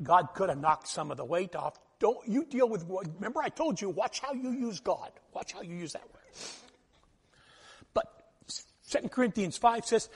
God 0.02 0.28
could 0.34 0.48
have 0.48 0.58
knocked 0.58 0.88
some 0.88 1.10
of 1.10 1.18
the 1.18 1.24
weight 1.24 1.54
off. 1.54 1.78
Don't 1.98 2.26
you 2.26 2.46
deal 2.46 2.68
with 2.68 2.84
remember 2.88 3.42
I 3.42 3.50
told 3.50 3.80
you 3.80 3.90
watch 3.90 4.20
how 4.20 4.32
you 4.32 4.50
use 4.50 4.80
God. 4.80 5.10
Watch 5.34 5.52
how 5.52 5.60
you 5.60 5.74
use 5.74 5.92
that 5.92 6.02
word. 6.02 6.22
But 7.92 8.06
2 8.90 9.08
Corinthians 9.10 9.58
5 9.58 9.84
says, 9.84 10.08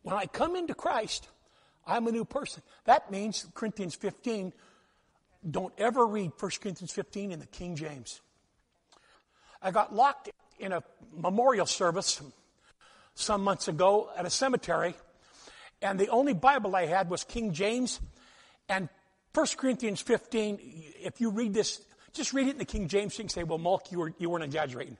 when 0.00 0.16
I 0.16 0.24
come 0.24 0.56
into 0.56 0.74
Christ, 0.74 1.28
I'm 1.86 2.06
a 2.06 2.12
new 2.12 2.24
person. 2.24 2.62
That 2.84 3.10
means 3.10 3.46
Corinthians 3.54 3.94
15, 3.94 4.54
don't 5.48 5.74
ever 5.76 6.06
read 6.06 6.32
1 6.38 6.50
Corinthians 6.62 6.92
15 6.92 7.32
in 7.32 7.38
the 7.38 7.46
King 7.46 7.76
James. 7.76 8.22
I 9.62 9.70
got 9.70 9.94
locked 9.94 10.30
in 10.58 10.72
a 10.72 10.82
memorial 11.16 11.66
service 11.66 12.20
some 13.14 13.42
months 13.42 13.68
ago 13.68 14.10
at 14.16 14.26
a 14.26 14.30
cemetery, 14.30 14.94
And 15.80 15.98
the 15.98 16.08
only 16.08 16.32
Bible 16.32 16.74
I 16.74 16.86
had 16.86 17.10
was 17.10 17.24
King 17.24 17.52
James. 17.52 18.00
And 18.68 18.88
1 19.34 19.46
Corinthians 19.56 20.00
15, 20.00 20.58
if 21.02 21.20
you 21.20 21.30
read 21.30 21.54
this, 21.54 21.80
just 22.12 22.32
read 22.32 22.48
it 22.48 22.52
in 22.52 22.58
the 22.58 22.64
King 22.64 22.88
James, 22.88 23.16
you 23.18 23.24
can 23.24 23.28
say, 23.28 23.44
well, 23.44 23.58
Mulk, 23.58 23.90
you, 23.90 23.98
were, 23.98 24.14
you 24.18 24.30
weren't 24.30 24.44
exaggerating. 24.44 24.96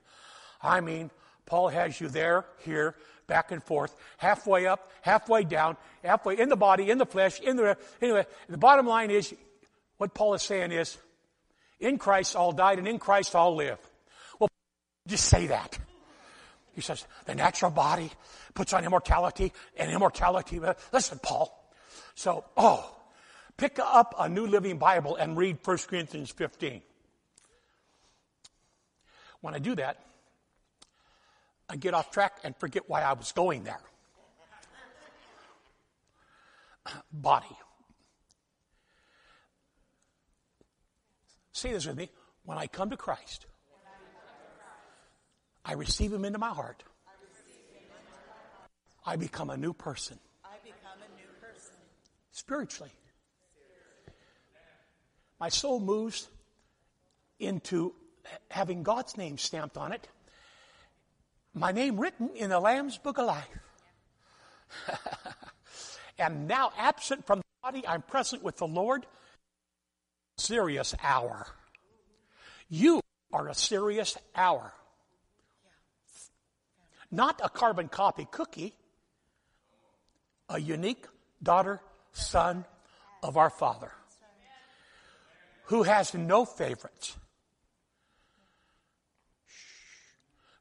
I 0.60 0.80
mean, 0.80 1.10
Paul 1.46 1.68
has 1.68 2.00
you 2.00 2.08
there, 2.08 2.44
here, 2.64 2.94
back 3.26 3.50
and 3.52 3.62
forth, 3.62 3.94
halfway 4.16 4.66
up, 4.66 4.90
halfway 5.02 5.44
down, 5.44 5.76
halfway 6.02 6.38
in 6.38 6.48
the 6.48 6.56
body, 6.56 6.90
in 6.90 6.98
the 6.98 7.06
flesh, 7.06 7.40
in 7.40 7.56
the, 7.56 7.76
anyway, 8.00 8.26
the 8.48 8.58
bottom 8.58 8.86
line 8.86 9.10
is, 9.10 9.34
what 9.98 10.14
Paul 10.14 10.34
is 10.34 10.42
saying 10.42 10.72
is, 10.72 10.96
in 11.80 11.98
Christ 11.98 12.36
all 12.36 12.52
died 12.52 12.78
and 12.78 12.86
in 12.86 12.98
Christ 12.98 13.34
all 13.34 13.56
live. 13.56 13.78
Just 15.06 15.26
say 15.26 15.48
that. 15.48 15.78
He 16.74 16.80
says, 16.80 17.06
the 17.26 17.34
natural 17.34 17.70
body 17.70 18.10
puts 18.54 18.72
on 18.72 18.84
immortality 18.84 19.52
and 19.76 19.90
immortality. 19.90 20.60
Listen, 20.92 21.18
Paul. 21.22 21.58
So, 22.14 22.44
oh, 22.56 22.94
pick 23.56 23.78
up 23.78 24.14
a 24.18 24.28
New 24.28 24.46
Living 24.46 24.78
Bible 24.78 25.16
and 25.16 25.36
read 25.36 25.58
1 25.62 25.78
Corinthians 25.88 26.30
15. 26.30 26.82
When 29.40 29.54
I 29.54 29.58
do 29.58 29.74
that, 29.74 29.98
I 31.68 31.76
get 31.76 31.94
off 31.94 32.10
track 32.10 32.38
and 32.44 32.56
forget 32.56 32.88
why 32.88 33.02
I 33.02 33.12
was 33.12 33.32
going 33.32 33.64
there. 33.64 33.80
Body. 37.12 37.46
Say 41.52 41.72
this 41.72 41.86
with 41.86 41.96
me. 41.96 42.10
When 42.44 42.58
I 42.58 42.66
come 42.66 42.90
to 42.90 42.96
Christ, 42.96 43.46
I 45.64 45.74
receive 45.74 46.12
Him 46.12 46.24
into 46.24 46.38
my 46.38 46.50
heart. 46.50 46.82
I 49.04 49.16
become 49.16 49.50
a 49.50 49.56
new 49.56 49.72
person. 49.72 50.18
I 50.44 50.56
become 50.64 50.98
a 50.98 51.20
new 51.20 51.28
person. 51.40 51.74
Spiritually. 52.30 52.92
My 55.40 55.48
soul 55.48 55.80
moves 55.80 56.28
into 57.40 57.94
having 58.50 58.84
God's 58.84 59.16
name 59.16 59.38
stamped 59.38 59.76
on 59.76 59.92
it. 59.92 60.06
My 61.52 61.72
name 61.72 61.98
written 61.98 62.30
in 62.36 62.50
the 62.50 62.60
Lamb's 62.60 62.96
Book 62.96 63.18
of 63.18 63.26
Life. 63.26 63.48
and 66.18 66.46
now 66.46 66.72
absent 66.78 67.26
from 67.26 67.40
the 67.40 67.44
body, 67.62 67.86
I'm 67.86 68.02
present 68.02 68.42
with 68.42 68.56
the 68.56 68.66
Lord. 68.66 69.04
Serious 70.38 70.94
hour. 71.02 71.46
You 72.68 73.00
are 73.32 73.48
a 73.48 73.54
serious 73.54 74.16
hour. 74.34 74.72
Not 77.12 77.40
a 77.44 77.50
carbon 77.50 77.88
copy 77.88 78.26
cookie, 78.30 78.74
a 80.48 80.58
unique 80.58 81.06
daughter, 81.42 81.80
son 82.12 82.64
of 83.22 83.36
our 83.36 83.50
Father 83.50 83.92
who 85.72 85.82
has 85.82 86.12
no 86.14 86.44
favorites. 86.44 87.16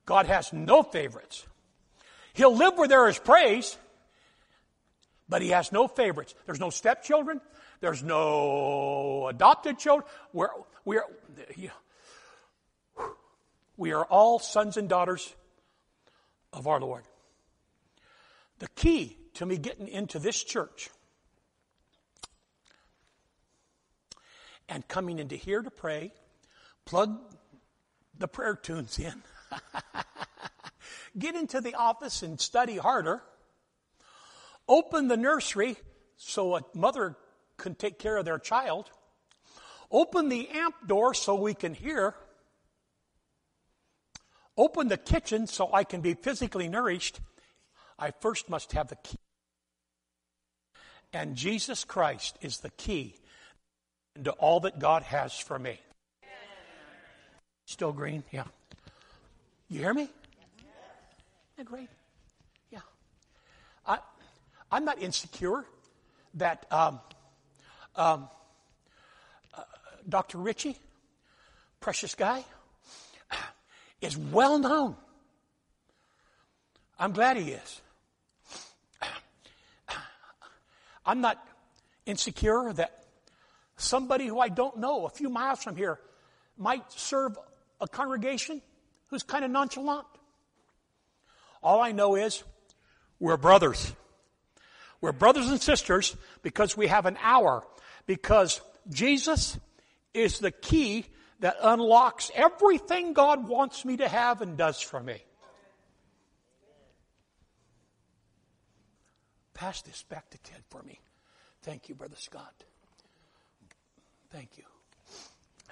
God 0.05 0.25
has 0.25 0.53
no 0.53 0.83
favorites. 0.83 1.45
He'll 2.33 2.55
live 2.55 2.77
where 2.77 2.87
there 2.87 3.07
is 3.09 3.19
praise, 3.19 3.77
but 5.27 5.41
he 5.41 5.49
has 5.49 5.71
no 5.71 5.87
favorites. 5.87 6.33
There's 6.45 6.59
no 6.59 6.69
stepchildren. 6.69 7.41
There's 7.81 8.03
no 8.03 9.27
adopted 9.27 9.79
children. 9.79 10.07
We're, 10.33 10.49
we're, 10.85 11.03
we 13.75 13.91
are 13.91 14.05
all 14.05 14.39
sons 14.39 14.77
and 14.77 14.87
daughters 14.87 15.33
of 16.53 16.67
our 16.67 16.79
Lord. 16.79 17.03
The 18.59 18.67
key 18.69 19.17
to 19.35 19.45
me 19.45 19.57
getting 19.57 19.87
into 19.87 20.19
this 20.19 20.43
church 20.43 20.89
and 24.69 24.87
coming 24.87 25.19
into 25.19 25.35
here 25.35 25.61
to 25.61 25.71
pray, 25.71 26.13
plug 26.85 27.19
the 28.17 28.27
prayer 28.27 28.55
tunes 28.55 28.99
in, 28.99 29.23
get 31.17 31.35
into 31.35 31.59
the 31.59 31.75
office 31.75 32.23
and 32.23 32.39
study 32.39 32.77
harder, 32.77 33.21
open 34.67 35.07
the 35.07 35.17
nursery 35.17 35.75
so 36.17 36.55
a 36.55 36.61
mother 36.73 37.17
can 37.57 37.75
take 37.75 37.99
care 37.99 38.17
of 38.17 38.25
their 38.25 38.39
child, 38.39 38.89
open 39.89 40.29
the 40.29 40.47
amp 40.49 40.75
door 40.87 41.13
so 41.13 41.35
we 41.35 41.53
can 41.53 41.73
hear, 41.73 42.15
open 44.57 44.87
the 44.87 44.97
kitchen 44.97 45.47
so 45.47 45.69
I 45.73 45.83
can 45.83 46.01
be 46.01 46.13
physically 46.13 46.67
nourished, 46.67 47.19
I 47.97 48.11
first 48.19 48.49
must 48.49 48.73
have 48.73 48.87
the 48.87 48.95
key. 48.95 49.17
And 51.13 51.35
Jesus 51.35 51.83
Christ 51.83 52.37
is 52.41 52.59
the 52.59 52.69
key 52.69 53.15
into 54.15 54.31
all 54.31 54.61
that 54.61 54.79
God 54.79 55.03
has 55.03 55.37
for 55.37 55.59
me. 55.59 55.79
Still 57.65 57.93
green? 57.93 58.23
Yeah. 58.31 58.43
You 59.69 59.79
hear 59.79 59.93
me? 59.93 60.09
Yeah, 61.57 61.63
great. 61.63 61.89
Yeah. 62.69 62.79
I, 63.85 63.99
I'm 64.71 64.83
not 64.83 65.01
insecure 65.01 65.65
that 66.35 66.65
um, 66.71 66.99
um, 67.95 68.27
uh, 69.53 69.63
Dr. 70.07 70.37
Ritchie, 70.37 70.77
precious 71.79 72.15
guy, 72.15 72.43
is 74.01 74.17
well 74.17 74.59
known. 74.59 74.95
I'm 76.99 77.13
glad 77.13 77.37
he 77.37 77.51
is. 77.51 77.81
I'm 81.05 81.21
not 81.21 81.43
insecure 82.05 82.73
that 82.73 83.05
somebody 83.75 84.27
who 84.27 84.39
I 84.39 84.49
don't 84.49 84.77
know 84.77 85.05
a 85.05 85.09
few 85.09 85.29
miles 85.29 85.63
from 85.63 85.75
here 85.75 85.99
might 86.57 86.91
serve 86.91 87.37
a 87.79 87.87
congregation 87.87 88.61
who's 89.07 89.23
kind 89.23 89.43
of 89.43 89.51
nonchalant. 89.51 90.05
All 91.63 91.81
I 91.81 91.91
know 91.91 92.15
is 92.15 92.43
we're 93.19 93.37
brothers. 93.37 93.93
We're 94.99 95.11
brothers 95.11 95.49
and 95.49 95.59
sisters 95.59 96.15
because 96.43 96.77
we 96.77 96.87
have 96.87 97.07
an 97.07 97.17
hour, 97.21 97.65
because 98.05 98.61
Jesus 98.89 99.57
is 100.13 100.39
the 100.39 100.51
key 100.51 101.05
that 101.41 101.57
unlocks 101.61 102.31
everything 102.33 103.13
God 103.13 103.47
wants 103.47 103.83
me 103.83 103.97
to 103.97 104.07
have 104.07 104.41
and 104.41 104.57
does 104.57 104.79
for 104.79 104.99
me. 104.99 105.23
Pass 109.53 109.81
this 109.81 110.03
back 110.03 110.29
to 110.29 110.37
Ted 110.39 110.61
for 110.69 110.81
me. 110.83 110.99
Thank 111.63 111.89
you, 111.89 111.95
Brother 111.95 112.15
Scott. 112.17 112.63
Thank 114.31 114.57
you. 114.57 114.63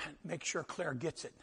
And 0.06 0.16
make 0.24 0.44
sure 0.44 0.64
Claire 0.64 0.94
gets 0.94 1.24
it. 1.24 1.34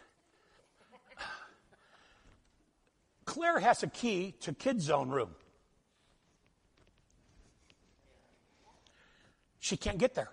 Claire 3.25 3.59
has 3.59 3.83
a 3.83 3.89
key 3.89 4.35
to 4.41 4.53
Kids 4.53 4.85
Zone 4.85 5.09
room. 5.09 5.31
She 9.59 9.77
can't 9.77 9.99
get 9.99 10.15
there. 10.15 10.31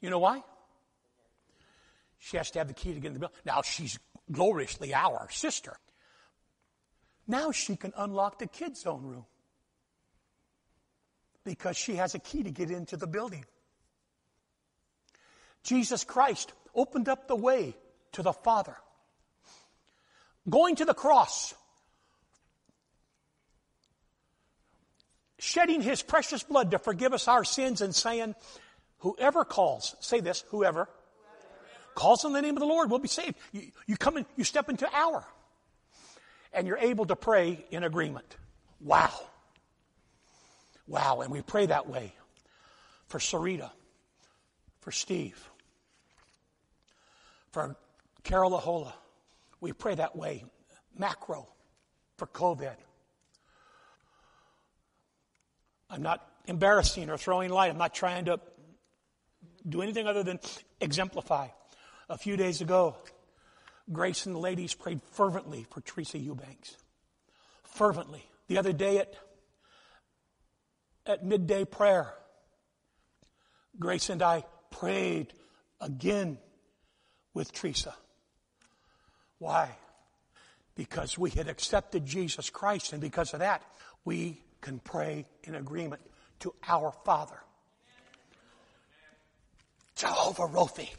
You 0.00 0.10
know 0.10 0.18
why? 0.18 0.42
She 2.26 2.38
has 2.38 2.50
to 2.50 2.58
have 2.58 2.66
the 2.66 2.74
key 2.74 2.92
to 2.92 2.98
get 2.98 3.06
in 3.06 3.12
the 3.12 3.20
building. 3.20 3.36
Now 3.44 3.62
she's 3.62 4.00
gloriously 4.32 4.92
our 4.92 5.28
sister. 5.30 5.76
Now 7.28 7.52
she 7.52 7.76
can 7.76 7.92
unlock 7.96 8.40
the 8.40 8.48
Kids 8.48 8.80
Zone 8.80 9.04
room 9.04 9.26
because 11.44 11.76
she 11.76 11.94
has 11.94 12.16
a 12.16 12.18
key 12.18 12.42
to 12.42 12.50
get 12.50 12.68
into 12.72 12.96
the 12.96 13.06
building. 13.06 13.44
Jesus 15.62 16.02
Christ 16.02 16.52
opened 16.74 17.08
up 17.08 17.28
the 17.28 17.36
way 17.36 17.76
to 18.10 18.22
the 18.22 18.32
Father. 18.32 18.76
Going 20.50 20.74
to 20.76 20.84
the 20.84 20.94
cross, 20.94 21.54
shedding 25.38 25.80
his 25.80 26.02
precious 26.02 26.42
blood 26.42 26.72
to 26.72 26.80
forgive 26.80 27.12
us 27.12 27.28
our 27.28 27.44
sins 27.44 27.80
and 27.80 27.94
saying, 27.94 28.34
whoever 28.98 29.44
calls, 29.44 29.94
say 30.00 30.18
this, 30.18 30.44
whoever. 30.48 30.88
Calls 31.96 32.24
on 32.24 32.32
the 32.32 32.40
name 32.40 32.54
of 32.54 32.60
the 32.60 32.66
Lord 32.66 32.88
we'll 32.90 33.00
be 33.00 33.08
saved. 33.08 33.34
You, 33.50 33.62
you 33.86 33.96
come 33.96 34.18
in, 34.18 34.26
you 34.36 34.44
step 34.44 34.68
into 34.68 34.88
our, 34.94 35.24
and 36.52 36.68
you're 36.68 36.78
able 36.78 37.06
to 37.06 37.16
pray 37.16 37.64
in 37.72 37.82
agreement. 37.82 38.36
Wow. 38.80 39.10
Wow, 40.86 41.22
and 41.22 41.32
we 41.32 41.42
pray 41.42 41.66
that 41.66 41.88
way 41.88 42.12
for 43.08 43.18
Sarita, 43.18 43.70
for 44.80 44.92
Steve, 44.92 45.50
for 47.50 47.74
Carol 48.22 48.52
Ahola. 48.52 48.92
We 49.60 49.72
pray 49.72 49.96
that 49.96 50.14
way, 50.14 50.44
macro, 50.96 51.48
for 52.18 52.26
COVID. 52.28 52.76
I'm 55.90 56.02
not 56.02 56.28
embarrassing 56.46 57.10
or 57.10 57.16
throwing 57.16 57.50
light. 57.50 57.70
I'm 57.70 57.78
not 57.78 57.94
trying 57.94 58.26
to 58.26 58.38
do 59.68 59.82
anything 59.82 60.06
other 60.06 60.22
than 60.22 60.38
exemplify. 60.80 61.48
A 62.08 62.16
few 62.16 62.36
days 62.36 62.60
ago, 62.60 62.96
Grace 63.92 64.26
and 64.26 64.34
the 64.34 64.40
ladies 64.40 64.74
prayed 64.74 65.00
fervently 65.12 65.66
for 65.70 65.80
Teresa 65.80 66.18
Eubanks. 66.18 66.76
Fervently. 67.64 68.24
The 68.48 68.58
other 68.58 68.72
day 68.72 68.98
at 68.98 69.14
at 71.04 71.24
midday 71.24 71.64
prayer, 71.64 72.12
Grace 73.78 74.10
and 74.10 74.22
I 74.22 74.44
prayed 74.70 75.32
again 75.80 76.38
with 77.32 77.52
Teresa. 77.52 77.94
Why? 79.38 79.70
Because 80.74 81.16
we 81.16 81.30
had 81.30 81.48
accepted 81.48 82.04
Jesus 82.04 82.50
Christ, 82.50 82.92
and 82.92 83.00
because 83.00 83.34
of 83.34 83.40
that, 83.40 83.62
we 84.04 84.40
can 84.60 84.78
pray 84.78 85.26
in 85.44 85.54
agreement 85.54 86.02
to 86.40 86.54
our 86.66 86.92
Father. 87.04 87.38
Jehovah 89.94 90.48
Rophi, 90.48 90.90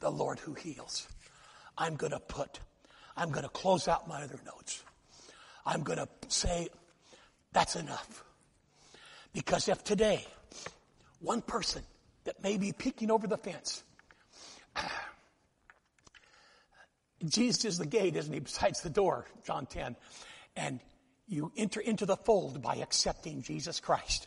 the 0.00 0.10
Lord 0.10 0.38
who 0.38 0.54
heals. 0.54 1.08
I'm 1.76 1.96
going 1.96 2.12
to 2.12 2.20
put, 2.20 2.60
I'm 3.16 3.30
going 3.30 3.44
to 3.44 3.48
close 3.50 3.88
out 3.88 4.08
my 4.08 4.22
other 4.22 4.40
notes. 4.44 4.82
I'm 5.64 5.82
going 5.82 5.98
to 5.98 6.08
say, 6.28 6.68
that's 7.52 7.76
enough. 7.76 8.24
Because 9.32 9.68
if 9.68 9.84
today, 9.84 10.24
one 11.20 11.42
person 11.42 11.82
that 12.24 12.42
may 12.42 12.56
be 12.56 12.72
peeking 12.72 13.10
over 13.10 13.26
the 13.26 13.36
fence, 13.36 13.82
Jesus 17.24 17.64
is 17.64 17.78
the 17.78 17.86
gate, 17.86 18.16
isn't 18.16 18.32
he? 18.32 18.40
Besides 18.40 18.80
the 18.82 18.90
door, 18.90 19.26
John 19.44 19.66
10. 19.66 19.96
And 20.56 20.80
you 21.26 21.52
enter 21.56 21.80
into 21.80 22.06
the 22.06 22.16
fold 22.16 22.62
by 22.62 22.76
accepting 22.76 23.42
Jesus 23.42 23.80
Christ 23.80 24.26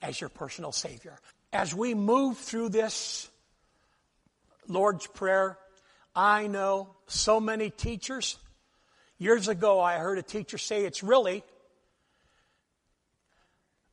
as 0.00 0.20
your 0.20 0.30
personal 0.30 0.72
Savior. 0.72 1.18
As 1.52 1.74
we 1.74 1.94
move 1.94 2.38
through 2.38 2.70
this 2.70 3.28
Lord's 4.68 5.06
Prayer, 5.06 5.58
I 6.14 6.46
know 6.46 6.94
so 7.06 7.40
many 7.40 7.70
teachers. 7.70 8.38
Years 9.18 9.48
ago, 9.48 9.80
I 9.80 9.98
heard 9.98 10.18
a 10.18 10.22
teacher 10.22 10.58
say 10.58 10.84
it's 10.84 11.02
really 11.02 11.44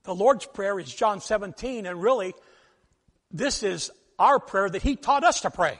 the 0.03 0.15
Lord's 0.15 0.45
Prayer 0.45 0.79
is 0.79 0.93
John 0.93 1.21
17, 1.21 1.85
and 1.85 2.01
really, 2.01 2.33
this 3.31 3.61
is 3.61 3.91
our 4.17 4.39
prayer 4.39 4.69
that 4.69 4.81
He 4.81 4.95
taught 4.95 5.23
us 5.23 5.41
to 5.41 5.51
pray. 5.51 5.77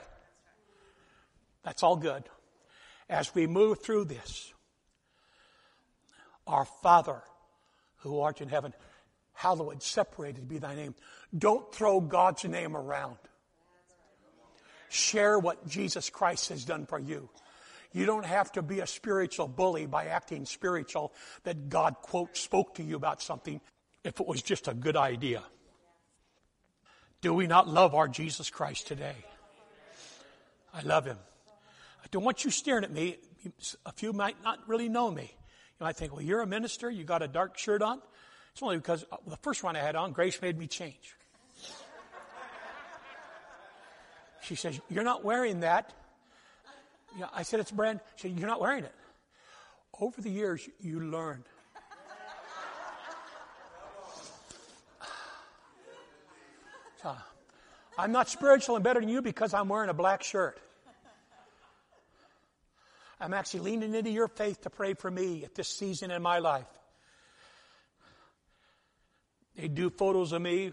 That's 1.64 1.82
all 1.82 1.96
good. 1.96 2.22
As 3.08 3.34
we 3.34 3.46
move 3.46 3.82
through 3.82 4.04
this, 4.04 4.52
our 6.46 6.64
Father 6.64 7.22
who 7.98 8.20
art 8.20 8.40
in 8.40 8.48
heaven, 8.48 8.72
hallowed, 9.32 9.82
separated 9.82 10.48
be 10.48 10.58
thy 10.58 10.74
name. 10.74 10.94
Don't 11.36 11.74
throw 11.74 12.00
God's 12.00 12.44
name 12.44 12.76
around. 12.76 13.16
Share 14.90 15.38
what 15.38 15.66
Jesus 15.66 16.10
Christ 16.10 16.48
has 16.50 16.64
done 16.64 16.84
for 16.84 16.98
you. 16.98 17.30
You 17.92 18.06
don't 18.06 18.26
have 18.26 18.52
to 18.52 18.62
be 18.62 18.80
a 18.80 18.86
spiritual 18.86 19.48
bully 19.48 19.86
by 19.86 20.06
acting 20.06 20.44
spiritual 20.46 21.12
that 21.44 21.68
God, 21.68 21.96
quote, 22.02 22.36
spoke 22.36 22.74
to 22.74 22.82
you 22.82 22.96
about 22.96 23.22
something 23.22 23.60
if 24.04 24.20
it 24.20 24.26
was 24.26 24.42
just 24.42 24.68
a 24.68 24.74
good 24.74 24.96
idea. 24.96 25.42
Do 27.20 27.34
we 27.34 27.46
not 27.46 27.68
love 27.68 27.94
our 27.94 28.08
Jesus 28.08 28.50
Christ 28.50 28.86
today? 28.86 29.16
I 30.74 30.82
love 30.82 31.04
him. 31.04 31.18
I 32.02 32.06
don't 32.10 32.24
want 32.24 32.44
you 32.44 32.50
staring 32.50 32.84
at 32.84 32.92
me. 32.92 33.18
A 33.86 33.92
few 33.92 34.12
might 34.12 34.42
not 34.42 34.58
really 34.68 34.88
know 34.88 35.10
me. 35.10 35.32
You 35.80 35.84
might 35.84 35.96
think, 35.96 36.12
well, 36.12 36.22
you're 36.22 36.42
a 36.42 36.46
minister, 36.46 36.90
you 36.90 37.04
got 37.04 37.22
a 37.22 37.28
dark 37.28 37.56
shirt 37.58 37.80
on. 37.80 38.00
It's 38.52 38.62
only 38.62 38.76
because 38.76 39.04
uh, 39.10 39.16
the 39.26 39.36
first 39.36 39.62
one 39.62 39.76
I 39.76 39.80
had 39.80 39.96
on, 39.96 40.12
Grace 40.12 40.40
made 40.42 40.58
me 40.58 40.66
change. 40.66 41.14
She 44.50 44.56
says, 44.56 44.80
You're 44.90 45.04
not 45.04 45.24
wearing 45.24 45.60
that. 45.60 45.92
I 47.32 47.44
said, 47.44 47.60
It's 47.60 47.70
brand. 47.70 48.00
She 48.16 48.26
said, 48.26 48.36
You're 48.36 48.48
not 48.48 48.60
wearing 48.60 48.82
it. 48.82 48.92
Over 50.00 50.20
the 50.20 50.28
years, 50.28 50.68
you 50.80 50.98
learn. 50.98 51.44
So, 57.00 57.14
I'm 57.98 58.10
not 58.10 58.28
spiritual 58.28 58.74
and 58.74 58.82
better 58.82 58.98
than 58.98 59.08
you 59.08 59.22
because 59.22 59.54
I'm 59.54 59.68
wearing 59.68 59.88
a 59.88 59.94
black 59.94 60.24
shirt. 60.24 60.60
I'm 63.20 63.32
actually 63.32 63.60
leaning 63.60 63.94
into 63.94 64.10
your 64.10 64.26
faith 64.26 64.62
to 64.62 64.70
pray 64.70 64.94
for 64.94 65.12
me 65.12 65.44
at 65.44 65.54
this 65.54 65.68
season 65.68 66.10
in 66.10 66.22
my 66.22 66.40
life. 66.40 66.66
They 69.54 69.68
do 69.68 69.90
photos 69.90 70.32
of 70.32 70.42
me. 70.42 70.72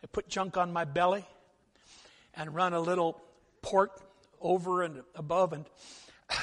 They 0.00 0.08
put 0.10 0.28
junk 0.28 0.56
on 0.56 0.72
my 0.72 0.84
belly 0.84 1.24
and 2.34 2.54
run 2.54 2.72
a 2.72 2.80
little 2.80 3.20
port 3.62 3.92
over 4.40 4.82
and 4.82 5.02
above 5.14 5.52
and 5.52 5.66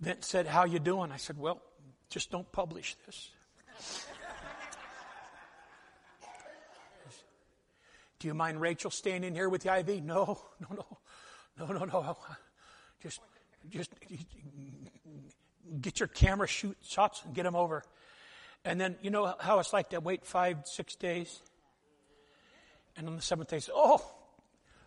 Vince 0.00 0.26
said, 0.26 0.46
how 0.46 0.64
you 0.64 0.78
doing? 0.78 1.10
I 1.12 1.16
said, 1.16 1.38
well, 1.38 1.60
just 2.10 2.30
don't 2.30 2.50
publish 2.52 2.96
this. 3.06 3.30
Do 8.18 8.28
you 8.28 8.34
mind 8.34 8.60
Rachel 8.60 8.90
standing 8.90 9.34
here 9.34 9.48
with 9.48 9.62
the 9.62 9.76
IV? 9.78 10.02
No, 10.02 10.40
no, 10.60 10.68
no. 10.70 10.98
No, 11.58 11.66
no, 11.66 11.84
no. 11.84 12.16
Just, 13.02 13.20
just 13.68 13.90
get 15.80 16.00
your 16.00 16.08
camera 16.08 16.48
shoot 16.48 16.76
shots 16.82 17.22
and 17.24 17.34
get 17.34 17.42
them 17.42 17.54
over. 17.54 17.84
And 18.64 18.80
then, 18.80 18.96
you 19.02 19.10
know 19.10 19.34
how 19.38 19.58
it's 19.58 19.72
like 19.72 19.90
to 19.90 20.00
wait 20.00 20.24
five, 20.24 20.58
six 20.64 20.96
days? 20.96 21.42
And 22.96 23.08
on 23.08 23.16
the 23.16 23.22
seventh 23.22 23.50
day, 23.50 23.58
say, 23.58 23.72
oh, 23.74 24.04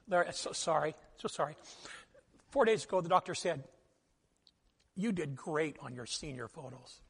Larry, 0.08 0.28
so 0.32 0.54
sorry, 0.54 0.96
so 1.18 1.28
sorry. 1.28 1.56
Four 2.50 2.66
days 2.66 2.86
ago, 2.86 3.02
the 3.02 3.10
doctor 3.10 3.36
said, 3.36 3.64
you 4.96 5.12
did 5.12 5.36
great 5.36 5.78
on 5.82 5.94
your 5.94 6.06
senior 6.06 6.48
photos. 6.48 7.02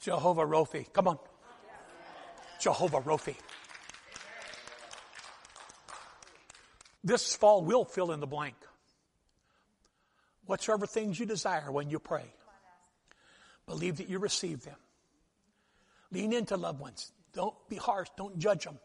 Jehovah 0.00 0.46
Rophi, 0.46 0.92
come 0.92 1.08
on. 1.08 1.18
Jehovah 2.60 3.00
Rophi. 3.00 3.36
This 7.04 7.36
fall 7.36 7.62
will 7.62 7.84
fill 7.84 8.10
in 8.10 8.20
the 8.20 8.26
blank. 8.26 8.56
Whatsoever 10.46 10.86
things 10.86 11.20
you 11.20 11.26
desire 11.26 11.70
when 11.70 11.90
you 11.90 11.98
pray, 11.98 12.24
believe 13.66 13.98
that 13.98 14.08
you 14.08 14.18
receive 14.18 14.64
them. 14.64 14.76
Lean 16.10 16.32
into 16.32 16.56
loved 16.56 16.80
ones. 16.80 17.12
Don't 17.36 17.54
be 17.68 17.76
harsh. 17.76 18.08
Don't 18.16 18.38
judge 18.38 18.64
them. 18.64 18.78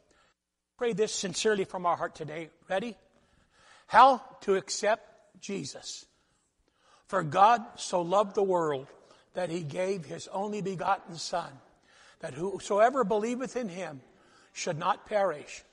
Pray 0.77 0.91
this 0.91 1.15
sincerely 1.15 1.63
from 1.63 1.85
our 1.85 1.95
heart 1.95 2.15
today. 2.15 2.49
Ready? 2.69 2.95
How 3.87 4.21
to 4.41 4.55
accept 4.55 5.41
Jesus. 5.41 6.05
For 7.07 7.23
God 7.23 7.63
so 7.77 8.01
loved 8.01 8.35
the 8.35 8.43
world 8.43 8.87
that 9.33 9.49
he 9.49 9.61
gave 9.61 10.05
his 10.05 10.27
only 10.27 10.61
begotten 10.61 11.15
Son, 11.15 11.49
that 12.19 12.33
whosoever 12.33 13.05
believeth 13.05 13.55
in 13.55 13.69
him 13.69 14.01
should 14.51 14.77
not 14.77 15.05
perish, 15.05 15.63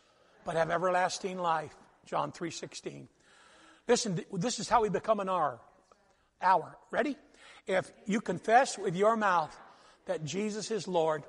but 0.45 0.55
have 0.55 0.71
everlasting 0.71 1.37
life. 1.37 1.75
John 2.07 2.31
3.16. 2.31 3.09
Listen, 3.89 4.21
this 4.33 4.61
is 4.61 4.69
how 4.69 4.83
we 4.83 4.89
become 4.89 5.19
an 5.19 5.29
hour. 5.29 5.59
Hour. 6.41 6.77
Ready? 6.93 7.17
If 7.67 7.91
you 8.07 8.21
confess 8.21 8.79
with 8.79 8.95
your 8.95 9.17
mouth 9.17 9.57
that 10.07 10.25
Jesus 10.25 10.71
is 10.71 10.87
Lord 10.87 11.25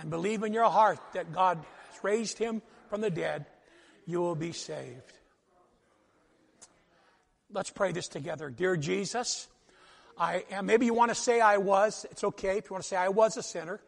and 0.00 0.10
believe 0.10 0.42
in 0.42 0.52
your 0.52 0.70
heart 0.70 0.98
that 1.12 1.32
God 1.32 1.58
has 1.90 2.04
raised 2.04 2.38
him 2.38 2.62
from 2.88 3.00
the 3.00 3.10
dead, 3.10 3.46
you 4.06 4.20
will 4.20 4.34
be 4.34 4.52
saved. 4.52 5.12
Let's 7.52 7.70
pray 7.70 7.92
this 7.92 8.08
together. 8.08 8.48
Dear 8.48 8.76
Jesus, 8.76 9.48
I 10.16 10.44
am, 10.50 10.66
maybe 10.66 10.86
you 10.86 10.94
want 10.94 11.10
to 11.10 11.14
say 11.14 11.40
I 11.40 11.58
was. 11.58 12.06
It's 12.10 12.24
okay 12.24 12.58
if 12.58 12.70
you 12.70 12.74
want 12.74 12.84
to 12.84 12.88
say 12.88 12.96
I 12.96 13.08
was 13.08 13.36
a 13.36 13.42
sinner. 13.42 13.80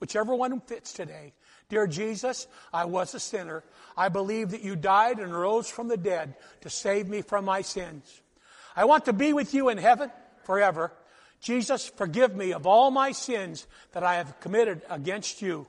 Whichever 0.00 0.34
one 0.34 0.60
fits 0.60 0.92
today. 0.92 1.32
Dear 1.68 1.86
Jesus, 1.86 2.46
I 2.72 2.84
was 2.84 3.14
a 3.14 3.20
sinner. 3.20 3.64
I 3.96 4.08
believe 4.08 4.50
that 4.50 4.62
you 4.62 4.76
died 4.76 5.18
and 5.18 5.34
rose 5.34 5.68
from 5.68 5.88
the 5.88 5.96
dead 5.96 6.34
to 6.62 6.70
save 6.70 7.08
me 7.08 7.20
from 7.20 7.44
my 7.44 7.62
sins. 7.62 8.22
I 8.76 8.84
want 8.84 9.06
to 9.06 9.12
be 9.12 9.32
with 9.32 9.52
you 9.52 9.68
in 9.68 9.76
heaven 9.76 10.10
forever. 10.44 10.92
Jesus, 11.40 11.86
forgive 11.88 12.34
me 12.34 12.52
of 12.52 12.66
all 12.66 12.90
my 12.90 13.12
sins 13.12 13.66
that 13.92 14.02
I 14.02 14.14
have 14.14 14.40
committed 14.40 14.82
against 14.90 15.40
you. 15.40 15.66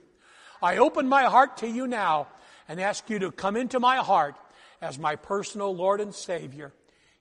I 0.61 0.77
open 0.77 1.07
my 1.07 1.23
heart 1.23 1.57
to 1.57 1.67
you 1.67 1.87
now 1.87 2.27
and 2.67 2.81
ask 2.81 3.09
you 3.09 3.19
to 3.19 3.31
come 3.31 3.55
into 3.55 3.79
my 3.79 3.97
heart 3.97 4.35
as 4.81 4.97
my 4.97 5.15
personal 5.15 5.75
Lord 5.75 6.01
and 6.01 6.13
Savior. 6.13 6.73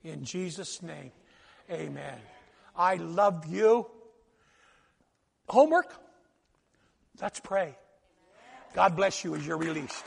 In 0.03 0.25
Jesus' 0.25 0.83
name, 0.83 1.13
amen. 1.71 2.19
I 2.77 2.97
love 2.97 3.47
you. 3.47 3.87
Homework? 5.49 5.93
Let's 7.21 7.41
pray. 7.41 7.77
God 8.75 8.97
bless 8.97 9.25
you 9.25 9.35
as 9.35 9.47
you're 9.47 9.57
released. 9.57 10.05